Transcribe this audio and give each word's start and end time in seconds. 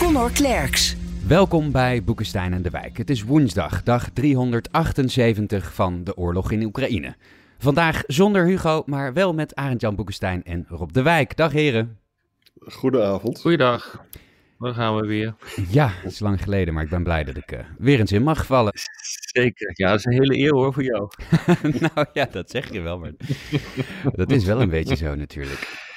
Conor 0.00 0.30
Klerks. 0.30 0.96
Welkom 1.26 1.72
bij 1.72 2.04
Boekenstein 2.04 2.52
en 2.52 2.62
de 2.62 2.70
Wijk. 2.70 2.96
Het 2.96 3.10
is 3.10 3.22
woensdag, 3.22 3.82
dag 3.82 4.10
378 4.10 5.74
van 5.74 6.04
de 6.04 6.16
oorlog 6.16 6.50
in 6.50 6.62
Oekraïne. 6.62 7.16
Vandaag 7.58 8.02
zonder 8.06 8.46
Hugo, 8.46 8.82
maar 8.86 9.12
wel 9.12 9.34
met 9.34 9.54
Arend-Jan 9.54 9.94
Boekenstein 9.94 10.44
en 10.44 10.66
Rob 10.68 10.92
de 10.92 11.02
Wijk. 11.02 11.36
Dag 11.36 11.52
heren. 11.52 11.98
Goedenavond. 12.58 13.40
Goeiedag. 13.40 14.04
Daar 14.58 14.74
gaan 14.74 14.96
we 14.96 15.06
weer. 15.06 15.34
Ja, 15.70 15.88
het 15.88 16.12
is 16.12 16.18
lang 16.18 16.42
geleden, 16.42 16.74
maar 16.74 16.82
ik 16.82 16.90
ben 16.90 17.02
blij 17.02 17.24
dat 17.24 17.36
ik 17.36 17.52
uh, 17.52 17.58
weer 17.78 17.98
eens 18.00 18.12
in 18.12 18.22
mag 18.22 18.46
vallen. 18.46 18.72
Zeker. 19.32 19.70
Ja, 19.74 19.90
dat 19.90 19.98
is 19.98 20.04
een 20.04 20.12
hele 20.12 20.38
eer 20.38 20.52
hoor 20.52 20.72
voor 20.72 20.84
jou. 20.84 21.10
nou 21.94 22.06
ja, 22.12 22.28
dat 22.30 22.50
zeg 22.50 22.72
je 22.72 22.80
wel, 22.80 22.98
maar 22.98 23.12
dat 24.14 24.30
is 24.30 24.44
wel 24.44 24.60
een 24.60 24.70
beetje 24.70 24.96
zo 24.96 25.14
natuurlijk. 25.14 25.88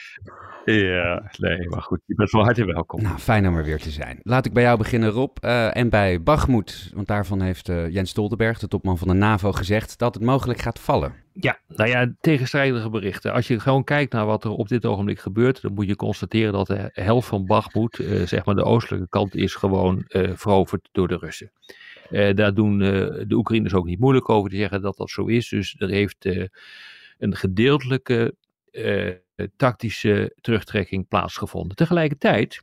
Ja, 0.66 1.32
nee, 1.38 1.70
maar 1.70 1.82
goed, 1.82 2.00
je 2.06 2.16
bent 2.16 2.30
van 2.30 2.44
harte 2.44 2.66
welkom. 2.66 3.02
Nou, 3.02 3.18
fijn 3.18 3.48
om 3.48 3.56
er 3.56 3.64
weer 3.64 3.80
te 3.80 3.90
zijn. 3.90 4.20
Laat 4.22 4.46
ik 4.46 4.54
bij 4.54 4.64
jou 4.64 4.78
beginnen, 4.78 5.10
Rob. 5.10 5.38
Uh, 5.42 5.78
en 5.78 5.90
bij 5.90 6.22
Bagmoed, 6.22 6.92
want 6.94 7.08
daarvan 7.08 7.42
heeft 7.42 7.70
uh, 7.70 7.90
Jens 7.90 8.10
Stoltenberg, 8.10 8.60
de 8.60 8.68
topman 8.68 8.98
van 8.98 9.08
de 9.08 9.14
NAVO, 9.14 9.52
gezegd 9.52 9.98
dat 9.98 10.14
het 10.14 10.24
mogelijk 10.24 10.60
gaat 10.60 10.80
vallen. 10.80 11.14
Ja, 11.34 11.60
nou 11.68 11.90
ja, 11.90 12.14
tegenstrijdige 12.20 12.90
berichten. 12.90 13.34
Als 13.34 13.48
je 13.48 13.60
gewoon 13.60 13.84
kijkt 13.84 14.14
naar 14.14 14.26
wat 14.26 14.44
er 14.44 14.52
op 14.52 14.68
dit 14.68 14.86
ogenblik 14.86 15.20
gebeurt, 15.20 15.62
dan 15.62 15.74
moet 15.74 15.88
je 15.88 15.96
constateren 15.96 16.54
dat 16.54 16.68
de 16.68 16.90
helft 16.94 17.28
van 17.28 17.46
Bagmoed, 17.46 18.00
uh, 18.00 18.28
zeg 18.28 18.46
maar 18.46 18.56
de 18.56 18.64
oostelijke 18.64 19.10
kant, 19.10 19.36
is 19.36 19.56
gewoon 19.56 20.04
veroverd 20.34 20.90
door 20.92 21.08
de 21.08 21.18
Russen. 21.18 21.52
daar 22.36 22.54
doen 22.54 22.78
de 22.78 23.36
Oekraïners 23.36 23.74
ook 23.74 23.86
niet 23.86 24.00
moeilijk 24.00 24.30
over 24.30 24.50
te 24.50 24.56
zeggen 24.56 24.82
dat 24.82 24.98
dat 24.98 25.10
zo 25.10 25.26
is. 25.26 25.50
Dus 25.50 25.76
er 25.78 25.90
heeft 25.90 26.26
een 27.18 27.36
gedeeltelijke 27.36 28.36
tactische 29.56 30.36
terugtrekking 30.42 31.08
plaatsgevonden. 31.08 31.76
Tegelijkertijd 31.76 32.62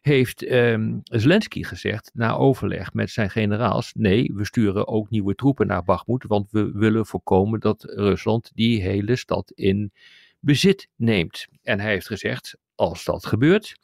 heeft 0.00 0.50
um, 0.50 1.00
Zelensky 1.02 1.62
gezegd, 1.62 2.10
na 2.14 2.34
overleg 2.34 2.92
met 2.92 3.10
zijn 3.10 3.30
generaals, 3.30 3.92
nee, 3.94 4.30
we 4.34 4.44
sturen 4.44 4.86
ook 4.86 5.10
nieuwe 5.10 5.34
troepen 5.34 5.66
naar 5.66 5.84
Bakhmut, 5.84 6.24
want 6.26 6.50
we 6.50 6.70
willen 6.72 7.06
voorkomen 7.06 7.60
dat 7.60 7.82
Rusland 7.84 8.50
die 8.54 8.82
hele 8.82 9.16
stad 9.16 9.50
in 9.54 9.92
bezit 10.40 10.88
neemt. 10.96 11.46
En 11.62 11.80
hij 11.80 11.90
heeft 11.90 12.06
gezegd, 12.06 12.56
als 12.74 13.04
dat 13.04 13.26
gebeurt, 13.26 13.74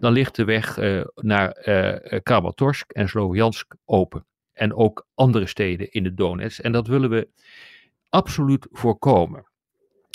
dan 0.00 0.12
ligt 0.12 0.36
de 0.36 0.44
weg 0.44 0.78
uh, 0.78 1.04
naar 1.14 1.68
uh, 1.68 2.20
Kramatorsk 2.22 2.90
en 2.90 3.08
Sloviansk 3.08 3.74
open. 3.84 4.26
En 4.52 4.74
ook 4.74 5.06
andere 5.14 5.46
steden 5.46 5.92
in 5.92 6.02
de 6.02 6.14
Donets. 6.14 6.60
En 6.60 6.72
dat 6.72 6.86
willen 6.86 7.10
we 7.10 7.28
absoluut 8.08 8.68
voorkomen. 8.70 9.51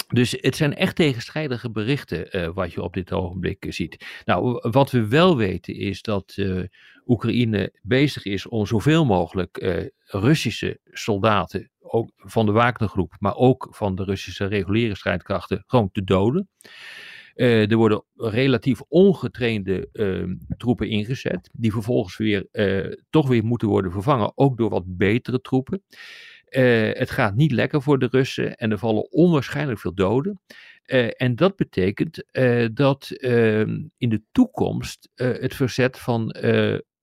Dus 0.08 0.38
het 0.39 0.55
zijn 0.55 0.75
echt 0.75 0.95
tegenstrijdige 0.95 1.72
berichten 1.72 2.38
uh, 2.38 2.50
wat 2.53 2.73
je 2.73 2.81
op 2.81 2.94
dit 2.94 3.13
ogenblik 3.13 3.66
uh, 3.66 3.72
ziet. 3.72 4.22
Nou, 4.25 4.69
wat 4.72 4.91
we 4.91 5.08
wel 5.08 5.38
weten 5.38 5.75
is 5.75 6.02
dat 6.02 6.33
uh, 6.36 6.63
Oekraïne 7.05 7.73
bezig 7.81 8.25
is 8.25 8.47
om 8.47 8.66
zoveel 8.66 9.05
mogelijk 9.05 9.85
Russische 10.05 10.80
soldaten, 10.83 11.72
ook 11.80 12.12
van 12.16 12.45
de 12.45 12.51
Wagnergroep, 12.51 13.16
maar 13.19 13.35
ook 13.35 13.68
van 13.72 13.95
de 13.95 14.03
Russische 14.03 14.45
reguliere 14.45 14.95
strijdkrachten, 14.95 15.63
gewoon 15.68 15.91
te 15.91 16.03
doden. 16.03 16.50
er 17.35 17.75
worden 17.75 18.03
relatief 18.16 18.81
ongetrainde 18.81 19.89
ehm, 19.91 20.35
troepen 20.57 20.89
ingezet, 20.89 21.50
die 21.53 21.72
vervolgens 21.72 22.18
weer 22.18 22.47
toch 23.09 23.28
weer 23.28 23.44
moeten 23.44 23.68
worden 23.68 23.91
vervangen, 23.91 24.31
ook 24.35 24.57
door 24.57 24.69
wat 24.69 24.97
betere 24.97 25.41
troepen. 25.41 25.84
Uh, 26.50 26.94
het 26.94 27.12
gaat 27.12 27.35
niet 27.35 27.52
lekker 27.52 27.81
voor 27.81 28.00
de 28.00 28.08
Russen 28.12 28.56
en 28.56 28.72
er 28.72 28.78
vallen 28.78 29.12
onwaarschijnlijk 29.12 29.80
veel 29.80 29.94
doden. 29.94 30.41
Uh, 30.85 31.09
en 31.16 31.35
dat 31.35 31.56
betekent 31.56 32.24
uh, 32.31 32.68
dat 32.74 33.09
ehm, 33.09 33.84
in 33.97 34.09
de 34.09 34.22
toekomst 34.31 35.09
het 35.16 35.56
verzet 35.56 36.00
van 36.00 36.36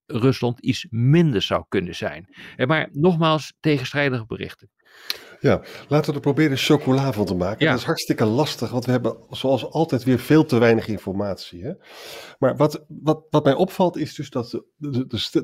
Rusland 0.06 0.60
iets 0.60 0.86
minder 0.90 1.42
zou 1.42 1.64
kunnen 1.68 1.94
zijn. 1.94 2.34
maar 2.56 2.88
nogmaals, 2.92 3.54
tegenstrijdige 3.60 4.26
berichten. 4.26 4.70
Ja, 5.44 5.62
laten 5.88 6.10
we 6.10 6.16
er 6.16 6.20
proberen 6.20 6.56
chocola 6.56 7.12
van 7.12 7.24
te 7.24 7.34
maken. 7.34 7.64
Ja. 7.64 7.70
Dat 7.70 7.80
is 7.80 7.86
hartstikke 7.86 8.24
lastig, 8.24 8.70
want 8.70 8.84
we 8.84 8.90
hebben 8.90 9.16
zoals 9.30 9.70
altijd 9.70 10.04
weer 10.04 10.18
veel 10.18 10.44
te 10.44 10.58
weinig 10.58 10.88
informatie. 10.88 11.62
Hè? 11.62 11.72
Maar 12.38 12.56
wat, 12.56 12.84
wat, 12.88 13.22
wat 13.30 13.44
mij 13.44 13.54
opvalt 13.54 13.96
is 13.96 14.14
dus 14.14 14.30
dat 14.30 14.64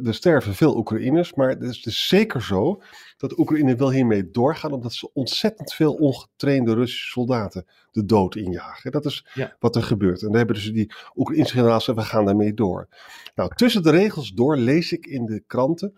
er 0.04 0.14
sterven 0.14 0.54
veel 0.54 0.76
Oekraïners, 0.76 1.34
maar 1.34 1.48
het 1.48 1.62
is 1.62 1.82
dus 1.82 2.08
zeker 2.08 2.42
zo 2.42 2.82
dat 3.16 3.38
Oekraïne 3.38 3.76
wil 3.76 3.90
hiermee 3.90 4.30
doorgaan, 4.30 4.72
omdat 4.72 4.92
ze 4.92 5.10
ontzettend 5.12 5.72
veel 5.72 5.94
ongetrainde 5.94 6.74
Russische 6.74 7.10
soldaten 7.10 7.66
de 7.90 8.04
dood 8.04 8.36
injagen. 8.36 8.92
Dat 8.92 9.04
is 9.04 9.26
ja. 9.34 9.56
wat 9.58 9.76
er 9.76 9.82
gebeurt. 9.82 10.20
En 10.20 10.26
dan 10.26 10.36
hebben 10.36 10.54
dus 10.54 10.72
die 10.72 10.92
Oekraïnse 11.16 11.52
generaals 11.52 11.86
we 11.86 12.00
gaan 12.00 12.24
daarmee 12.24 12.54
door. 12.54 12.88
Nou, 13.34 13.50
tussen 13.54 13.82
de 13.82 13.90
regels 13.90 14.32
door 14.32 14.56
lees 14.56 14.92
ik 14.92 15.06
in 15.06 15.26
de 15.26 15.42
kranten 15.46 15.94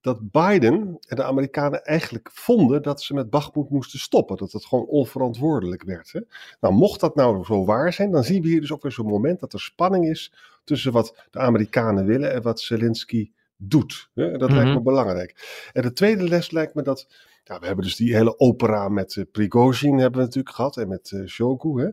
dat 0.00 0.30
Biden 0.30 0.98
en 1.06 1.16
de 1.16 1.24
Amerikanen 1.24 1.84
eigenlijk 1.84 2.30
vonden 2.32 2.82
dat 2.82 3.02
ze 3.02 3.14
met 3.14 3.30
Bakhmut 3.30 3.70
moesten 3.70 3.98
stoppen. 3.98 4.36
Dat 4.36 4.52
het 4.52 4.64
gewoon 4.64 4.86
onverantwoordelijk 4.86 5.82
werd. 5.82 6.12
Hè? 6.12 6.20
Nou, 6.60 6.74
mocht 6.74 7.00
dat 7.00 7.14
nou 7.14 7.44
zo 7.44 7.64
waar 7.64 7.92
zijn, 7.92 8.10
dan 8.10 8.24
zien 8.24 8.42
we 8.42 8.48
hier 8.48 8.60
dus 8.60 8.72
ook 8.72 8.82
weer 8.82 8.92
zo'n 8.92 9.06
moment 9.06 9.40
dat 9.40 9.52
er 9.52 9.60
spanning 9.60 10.08
is 10.08 10.32
tussen 10.64 10.92
wat 10.92 11.26
de 11.30 11.38
Amerikanen 11.38 12.06
willen 12.06 12.32
en 12.32 12.42
wat 12.42 12.60
Zelensky 12.60 13.30
doet. 13.56 14.10
Hè? 14.14 14.38
Dat 14.38 14.50
lijkt 14.50 14.74
me 14.74 14.82
belangrijk. 14.82 15.68
En 15.72 15.82
de 15.82 15.92
tweede 15.92 16.28
les 16.28 16.50
lijkt 16.50 16.74
me 16.74 16.82
dat. 16.82 17.08
Ja, 17.44 17.58
we 17.58 17.66
hebben 17.66 17.84
dus 17.84 17.96
die 17.96 18.14
hele 18.14 18.38
opera 18.38 18.88
met 18.88 19.14
uh, 19.14 19.24
Prigozhin 19.32 19.98
hebben 19.98 20.18
we 20.20 20.26
natuurlijk 20.26 20.54
gehad 20.54 20.76
en 20.76 20.88
met 20.88 21.10
uh, 21.10 21.26
Shoku. 21.26 21.82
Hè? 21.82 21.88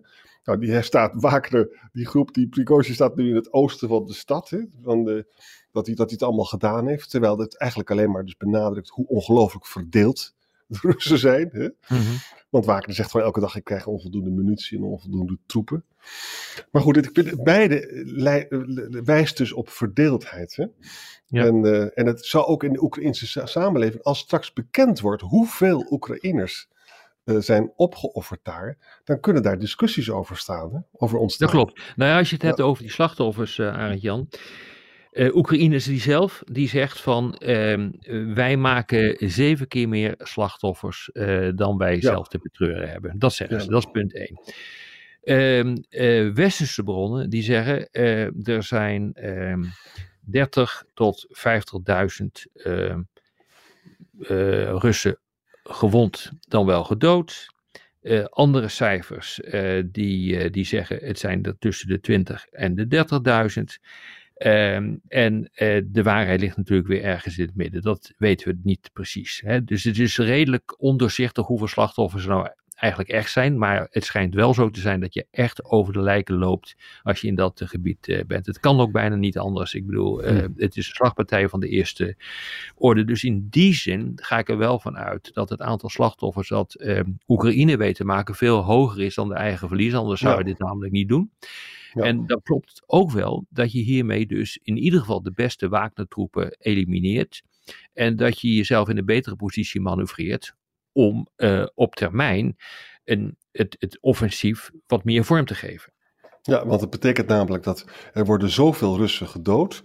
Nou, 0.47 0.59
die 0.59 0.81
staat 0.81 1.11
Wagner, 1.15 1.89
die 1.91 2.05
groep, 2.05 2.33
die 2.33 2.47
Prigozhin 2.47 2.93
staat 2.93 3.15
nu 3.15 3.29
in 3.29 3.35
het 3.35 3.53
oosten 3.53 3.87
van 3.87 4.05
de 4.05 4.13
stad. 4.13 4.49
Hè? 4.49 4.59
Van 4.83 5.03
de, 5.03 5.25
dat 5.71 5.85
hij, 5.85 5.95
dat 5.95 6.05
hij 6.05 6.13
het 6.13 6.23
allemaal 6.23 6.45
gedaan 6.45 6.87
heeft. 6.87 7.09
Terwijl 7.09 7.37
het 7.37 7.57
eigenlijk 7.57 7.91
alleen 7.91 8.11
maar 8.11 8.25
dus 8.25 8.37
benadrukt 8.37 8.89
hoe 8.89 9.07
ongelooflijk 9.07 9.65
verdeeld 9.65 10.33
de 10.67 10.77
Russen 10.81 11.17
zijn. 11.17 11.49
Hè? 11.51 11.69
Mm-hmm. 11.87 12.17
Want 12.49 12.65
Wagner 12.65 12.95
zegt 12.95 13.11
gewoon 13.11 13.25
elke 13.25 13.39
dag: 13.39 13.55
ik 13.55 13.63
krijg 13.63 13.87
onvoldoende 13.87 14.29
munitie 14.29 14.77
en 14.77 14.83
onvoldoende 14.83 15.37
troepen. 15.45 15.83
Maar 16.71 16.81
goed, 16.81 16.97
ik 16.97 17.09
vind, 17.13 17.43
beide 17.43 19.01
wijst 19.03 19.37
dus 19.37 19.53
op 19.53 19.69
verdeeldheid. 19.69 20.55
Hè? 20.55 20.65
Ja. 21.25 21.45
En, 21.45 21.65
uh, 21.65 21.97
en 21.97 22.05
het 22.05 22.25
zou 22.25 22.45
ook 22.45 22.63
in 22.63 22.73
de 22.73 22.83
Oekraïnse 22.83 23.47
samenleving, 23.47 24.03
als 24.03 24.19
straks 24.19 24.53
bekend 24.53 24.99
wordt 24.99 25.21
hoeveel 25.21 25.87
Oekraïners 25.89 26.67
zijn 27.37 27.71
opgeofferd 27.75 28.39
daar, 28.43 28.77
dan 29.03 29.19
kunnen 29.19 29.43
daar 29.43 29.59
discussies 29.59 30.09
over 30.09 30.37
staan. 30.37 30.73
Hè? 30.73 30.79
Over 30.91 31.17
ons. 31.17 31.37
Dat 31.37 31.49
klopt. 31.49 31.81
Nou 31.95 32.11
ja, 32.11 32.17
als 32.17 32.29
je 32.29 32.35
het 32.35 32.43
hebt 32.43 32.61
over 32.61 32.83
die 32.83 32.91
slachtoffers, 32.91 33.57
uh, 33.57 33.77
Arend 33.77 34.01
Jan. 34.01 34.29
Uh, 35.11 35.35
Oekraïne 35.35 35.83
die 35.83 35.99
zelf, 35.99 36.43
die 36.45 36.69
zegt 36.69 37.01
van 37.01 37.35
uh, 37.39 37.89
wij 38.33 38.57
maken 38.57 39.29
zeven 39.31 39.67
keer 39.67 39.89
meer 39.89 40.15
slachtoffers 40.17 41.09
uh, 41.13 41.49
dan 41.55 41.77
wij 41.77 41.93
ja. 41.93 42.01
zelf 42.01 42.27
te 42.27 42.39
betreuren 42.39 42.89
hebben. 42.89 43.19
Dat 43.19 43.33
zeggen 43.33 43.57
ja. 43.57 43.63
ze, 43.63 43.69
dat 43.69 43.85
is 43.85 43.91
punt 43.91 44.13
één. 44.15 44.39
Uh, 45.89 46.33
westerse 46.33 46.83
bronnen 46.83 47.29
die 47.29 47.43
zeggen 47.43 47.91
er 48.43 48.63
zijn 48.63 49.13
30 50.21 50.83
tot 50.93 51.27
50.000 51.27 52.25
Russen 54.77 55.19
gewond 55.69 56.31
dan 56.47 56.65
wel 56.65 56.83
gedood. 56.83 57.55
andere 58.29 58.67
cijfers 58.67 59.39
die, 59.85 60.49
die 60.49 60.65
zeggen 60.65 60.97
het 61.01 61.19
zijn 61.19 61.43
er 61.43 61.57
tussen 61.59 61.87
de 61.87 61.99
20 61.99 62.45
en 62.51 62.75
de 62.75 63.05
30.000. 63.79 63.85
Um, 64.39 65.01
en 65.07 65.49
de 65.85 66.03
waarheid 66.03 66.39
ligt 66.39 66.57
natuurlijk 66.57 66.87
weer 66.87 67.03
ergens 67.03 67.37
in 67.37 67.45
het 67.45 67.55
midden. 67.55 67.81
Dat 67.81 68.13
weten 68.17 68.47
we 68.47 68.59
niet 68.63 68.89
precies. 68.93 69.41
Hè? 69.45 69.63
Dus 69.63 69.83
het 69.83 69.99
is 69.99 70.17
redelijk 70.17 70.81
ondoorzichtig 70.81 71.45
hoeveel 71.45 71.67
slachtoffers 71.67 72.23
er 72.23 72.29
nou 72.29 72.47
eigenlijk 72.77 73.11
echt 73.11 73.31
zijn. 73.31 73.57
Maar 73.57 73.87
het 73.91 74.03
schijnt 74.05 74.33
wel 74.33 74.53
zo 74.53 74.69
te 74.69 74.79
zijn 74.79 74.99
dat 74.99 75.13
je 75.13 75.25
echt 75.31 75.63
over 75.63 75.93
de 75.93 76.01
lijken 76.01 76.35
loopt 76.35 76.75
als 77.03 77.21
je 77.21 77.27
in 77.27 77.35
dat 77.35 77.61
uh, 77.61 77.67
gebied 77.67 78.07
uh, 78.07 78.21
bent. 78.27 78.45
Het 78.45 78.59
kan 78.59 78.79
ook 78.79 78.91
bijna 78.91 79.15
niet 79.15 79.37
anders. 79.37 79.73
Ik 79.73 79.85
bedoel, 79.85 80.23
hmm. 80.23 80.53
het 80.55 80.77
is 80.77 80.87
een 80.87 80.93
slagpartij 80.95 81.49
van 81.49 81.59
de 81.59 81.67
eerste 81.67 82.15
orde. 82.75 83.03
Dus 83.03 83.23
in 83.23 83.47
die 83.49 83.73
zin 83.73 84.11
ga 84.15 84.37
ik 84.37 84.49
er 84.49 84.57
wel 84.57 84.79
van 84.79 84.97
uit 84.97 85.33
dat 85.33 85.49
het 85.49 85.61
aantal 85.61 85.89
slachtoffers 85.89 86.49
dat 86.49 86.85
Oekraïne 87.27 87.77
weet 87.77 87.95
te 87.95 88.05
maken 88.05 88.35
veel 88.35 88.63
hoger 88.63 89.01
is 89.01 89.15
dan 89.15 89.27
de 89.27 89.35
eigen 89.35 89.67
verlies. 89.67 89.95
Anders 89.95 90.21
zou 90.21 90.37
je 90.37 90.43
dit 90.43 90.59
namelijk 90.59 90.91
niet 90.91 91.09
doen. 91.09 91.31
En 91.93 92.25
dan 92.25 92.41
klopt 92.41 92.83
ook 92.85 93.11
wel 93.11 93.45
dat 93.49 93.71
je 93.71 93.79
hiermee 93.79 94.25
dus 94.25 94.59
in 94.63 94.77
ieder 94.77 94.99
geval 94.99 95.21
de 95.21 95.31
beste 95.31 95.69
Wagner-troepen 95.69 96.55
elimineert. 96.59 97.43
En 97.93 98.15
dat 98.15 98.39
je 98.39 98.55
jezelf 98.55 98.89
in 98.89 98.97
een 98.97 99.05
betere 99.05 99.35
positie 99.35 99.81
manoeuvreert 99.81 100.55
om 100.97 101.27
uh, 101.37 101.65
op 101.73 101.95
termijn 101.95 102.57
een, 103.03 103.37
het, 103.51 103.75
het 103.79 103.97
offensief 104.01 104.71
wat 104.87 105.03
meer 105.03 105.25
vorm 105.25 105.45
te 105.45 105.55
geven. 105.55 105.93
Ja, 106.41 106.65
want 106.65 106.81
het 106.81 106.89
betekent 106.89 107.27
namelijk 107.27 107.63
dat 107.63 107.85
er 108.13 108.25
worden 108.25 108.49
zoveel 108.49 108.97
Russen 108.97 109.27
gedood. 109.27 109.83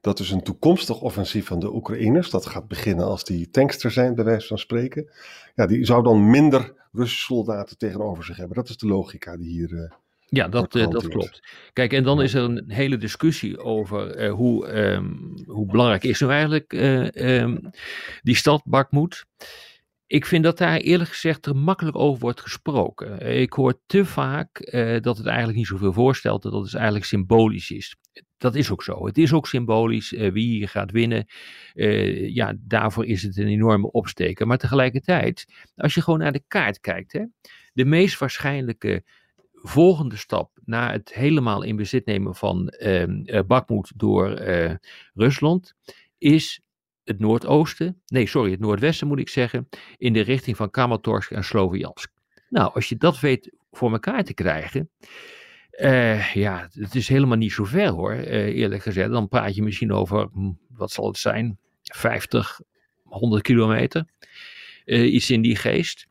Dat 0.00 0.16
dus 0.16 0.30
een 0.30 0.42
toekomstig 0.42 1.00
offensief 1.00 1.46
van 1.46 1.58
de 1.58 1.74
Oekraïners, 1.74 2.30
dat 2.30 2.46
gaat 2.46 2.68
beginnen 2.68 3.04
als 3.04 3.24
die 3.24 3.50
tanks 3.50 3.84
er 3.84 3.90
zijn, 3.90 4.14
bij 4.14 4.24
wijze 4.24 4.46
van 4.46 4.58
spreken. 4.58 5.10
Ja, 5.54 5.66
die 5.66 5.84
zou 5.84 6.02
dan 6.02 6.30
minder 6.30 6.74
Russische 6.92 7.24
soldaten 7.24 7.78
tegenover 7.78 8.24
zich 8.24 8.36
hebben. 8.36 8.56
Dat 8.56 8.68
is 8.68 8.76
de 8.76 8.86
logica 8.86 9.36
die 9.36 9.50
hier. 9.50 9.72
Uh, 9.72 9.90
ja, 10.24 10.48
dat, 10.48 10.74
uh, 10.74 10.88
dat 10.88 11.08
klopt. 11.08 11.42
Kijk, 11.72 11.92
en 11.92 12.04
dan 12.04 12.22
is 12.22 12.34
er 12.34 12.42
een 12.42 12.64
hele 12.66 12.96
discussie 12.96 13.58
over 13.58 14.24
uh, 14.24 14.32
hoe, 14.32 14.68
um, 14.68 15.34
hoe 15.46 15.66
belangrijk 15.66 16.04
is 16.04 16.20
nu 16.20 16.28
eigenlijk 16.28 16.72
um, 16.72 17.70
die 18.22 18.36
stad 18.36 18.62
Bakmoed 18.64 19.24
ik 20.06 20.26
vind 20.26 20.44
dat 20.44 20.58
daar 20.58 20.76
eerlijk 20.76 21.10
gezegd 21.10 21.46
er 21.46 21.56
makkelijk 21.56 21.96
over 21.96 22.20
wordt 22.20 22.40
gesproken. 22.40 23.40
Ik 23.40 23.52
hoor 23.52 23.80
te 23.86 24.04
vaak 24.04 24.72
uh, 24.74 25.00
dat 25.00 25.16
het 25.16 25.26
eigenlijk 25.26 25.56
niet 25.58 25.66
zoveel 25.66 25.92
voorstelt, 25.92 26.42
dat 26.42 26.52
het 26.52 26.62
dus 26.62 26.74
eigenlijk 26.74 27.04
symbolisch 27.04 27.70
is. 27.70 27.96
Dat 28.36 28.54
is 28.54 28.70
ook 28.70 28.82
zo. 28.82 29.06
Het 29.06 29.18
is 29.18 29.32
ook 29.32 29.46
symbolisch 29.46 30.12
uh, 30.12 30.32
wie 30.32 30.46
hier 30.46 30.68
gaat 30.68 30.90
winnen. 30.90 31.26
Uh, 31.74 32.34
ja, 32.34 32.54
daarvoor 32.58 33.06
is 33.06 33.22
het 33.22 33.36
een 33.36 33.46
enorme 33.46 33.90
opsteken. 33.90 34.46
Maar 34.46 34.58
tegelijkertijd, 34.58 35.46
als 35.76 35.94
je 35.94 36.02
gewoon 36.02 36.18
naar 36.18 36.32
de 36.32 36.44
kaart 36.48 36.80
kijkt, 36.80 37.12
hè, 37.12 37.24
de 37.72 37.84
meest 37.84 38.18
waarschijnlijke 38.18 39.04
volgende 39.52 40.16
stap 40.16 40.58
na 40.64 40.92
het 40.92 41.14
helemaal 41.14 41.62
in 41.62 41.76
bezit 41.76 42.06
nemen 42.06 42.34
van 42.34 42.68
ehm, 42.68 43.46
Bakmoed 43.46 43.92
door 43.96 44.30
Rusland 45.14 45.74
is 46.18 46.63
het 47.04 47.18
noordoosten, 47.18 48.02
nee 48.06 48.26
sorry, 48.26 48.50
het 48.50 48.60
noordwesten 48.60 49.06
moet 49.06 49.18
ik 49.18 49.28
zeggen, 49.28 49.68
in 49.96 50.12
de 50.12 50.20
richting 50.20 50.56
van 50.56 50.70
Kramatorsk 50.70 51.30
en 51.30 51.44
Sloviansk. 51.44 52.10
Nou, 52.48 52.74
als 52.74 52.88
je 52.88 52.96
dat 52.96 53.20
weet 53.20 53.52
voor 53.70 53.92
elkaar 53.92 54.24
te 54.24 54.34
krijgen, 54.34 54.90
uh, 55.80 56.32
ja, 56.34 56.68
het 56.72 56.94
is 56.94 57.08
helemaal 57.08 57.36
niet 57.36 57.52
zo 57.52 57.64
ver 57.64 57.88
hoor, 57.88 58.14
uh, 58.14 58.44
eerlijk 58.44 58.82
gezegd. 58.82 59.10
Dan 59.10 59.28
praat 59.28 59.54
je 59.54 59.62
misschien 59.62 59.92
over, 59.92 60.28
hm, 60.32 60.52
wat 60.68 60.92
zal 60.92 61.06
het 61.06 61.18
zijn, 61.18 61.58
50, 61.82 62.60
100 63.02 63.42
kilometer, 63.42 64.04
uh, 64.84 65.14
iets 65.14 65.30
in 65.30 65.42
die 65.42 65.56
geest. 65.56 66.06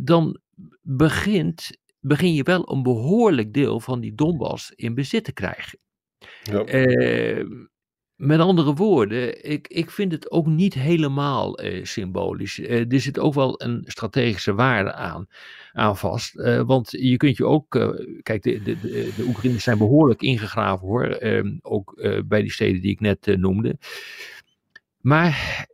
dan 0.00 0.40
begint, 0.82 1.70
begin 2.00 2.34
je 2.34 2.42
wel 2.42 2.72
een 2.72 2.82
behoorlijk 2.82 3.52
deel 3.52 3.80
van 3.80 4.00
die 4.00 4.14
Donbass 4.14 4.72
in 4.74 4.94
bezit 4.94 5.24
te 5.24 5.32
krijgen. 5.32 5.78
Ja. 6.42 6.64
Met 8.22 8.40
andere 8.40 8.74
woorden, 8.74 9.50
ik, 9.50 9.68
ik 9.68 9.90
vind 9.90 10.12
het 10.12 10.30
ook 10.30 10.46
niet 10.46 10.74
helemaal 10.74 11.64
uh, 11.64 11.84
symbolisch. 11.84 12.58
Uh, 12.58 12.92
er 12.92 13.00
zit 13.00 13.18
ook 13.18 13.34
wel 13.34 13.62
een 13.62 13.82
strategische 13.86 14.54
waarde 14.54 14.92
aan, 14.92 15.26
aan 15.72 15.96
vast. 15.96 16.34
Uh, 16.34 16.60
want 16.60 16.90
je 16.90 17.16
kunt 17.16 17.36
je 17.36 17.46
ook, 17.46 17.70
kijk, 18.22 18.42
de, 18.42 18.62
de, 18.62 18.80
de, 18.80 19.24
Oekraïners 19.26 19.64
zijn 19.64 19.78
behoorlijk 19.78 20.22
ingegraven 20.22 20.86
hoor. 20.86 21.04
Ehm, 21.04 21.58
ook 21.62 22.02
bij 22.24 22.42
die 22.42 22.52
steden 22.52 22.80
die 22.80 22.90
ik 22.90 23.00
net 23.00 23.36
noemde. 23.36 23.78
Maar 25.00 25.66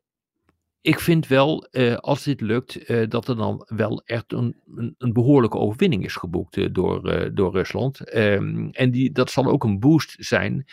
ik 0.80 1.00
vind 1.00 1.26
wel, 1.26 1.66
als 2.00 2.22
dit 2.24 2.40
lukt, 2.40 3.10
dat 3.10 3.28
er 3.28 3.36
dan 3.36 3.64
wel 3.66 4.02
echt 4.04 4.32
een, 4.32 4.56
een, 4.76 4.94
een 4.98 5.12
behoorlijke 5.12 5.58
overwinning 5.58 6.04
is 6.04 6.16
geboekt 6.16 6.74
door, 6.74 7.30
door 7.34 7.52
Rusland. 7.52 8.10
Ehm, 8.10 8.68
en 8.70 8.90
die, 8.90 9.12
dat 9.12 9.30
zal 9.30 9.46
ook 9.46 9.64
een 9.64 9.78
boost 9.78 10.16
zijn 10.18 10.66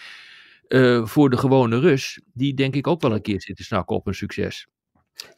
uh, 0.67 1.05
voor 1.05 1.29
de 1.29 1.37
gewone 1.37 1.79
Rus, 1.79 2.21
die 2.33 2.53
denk 2.53 2.75
ik 2.75 2.87
ook 2.87 3.01
wel 3.01 3.13
een 3.13 3.21
keer 3.21 3.41
zit 3.41 3.55
te 3.55 3.63
snakken 3.63 3.95
op 3.95 4.07
een 4.07 4.15
succes. 4.15 4.67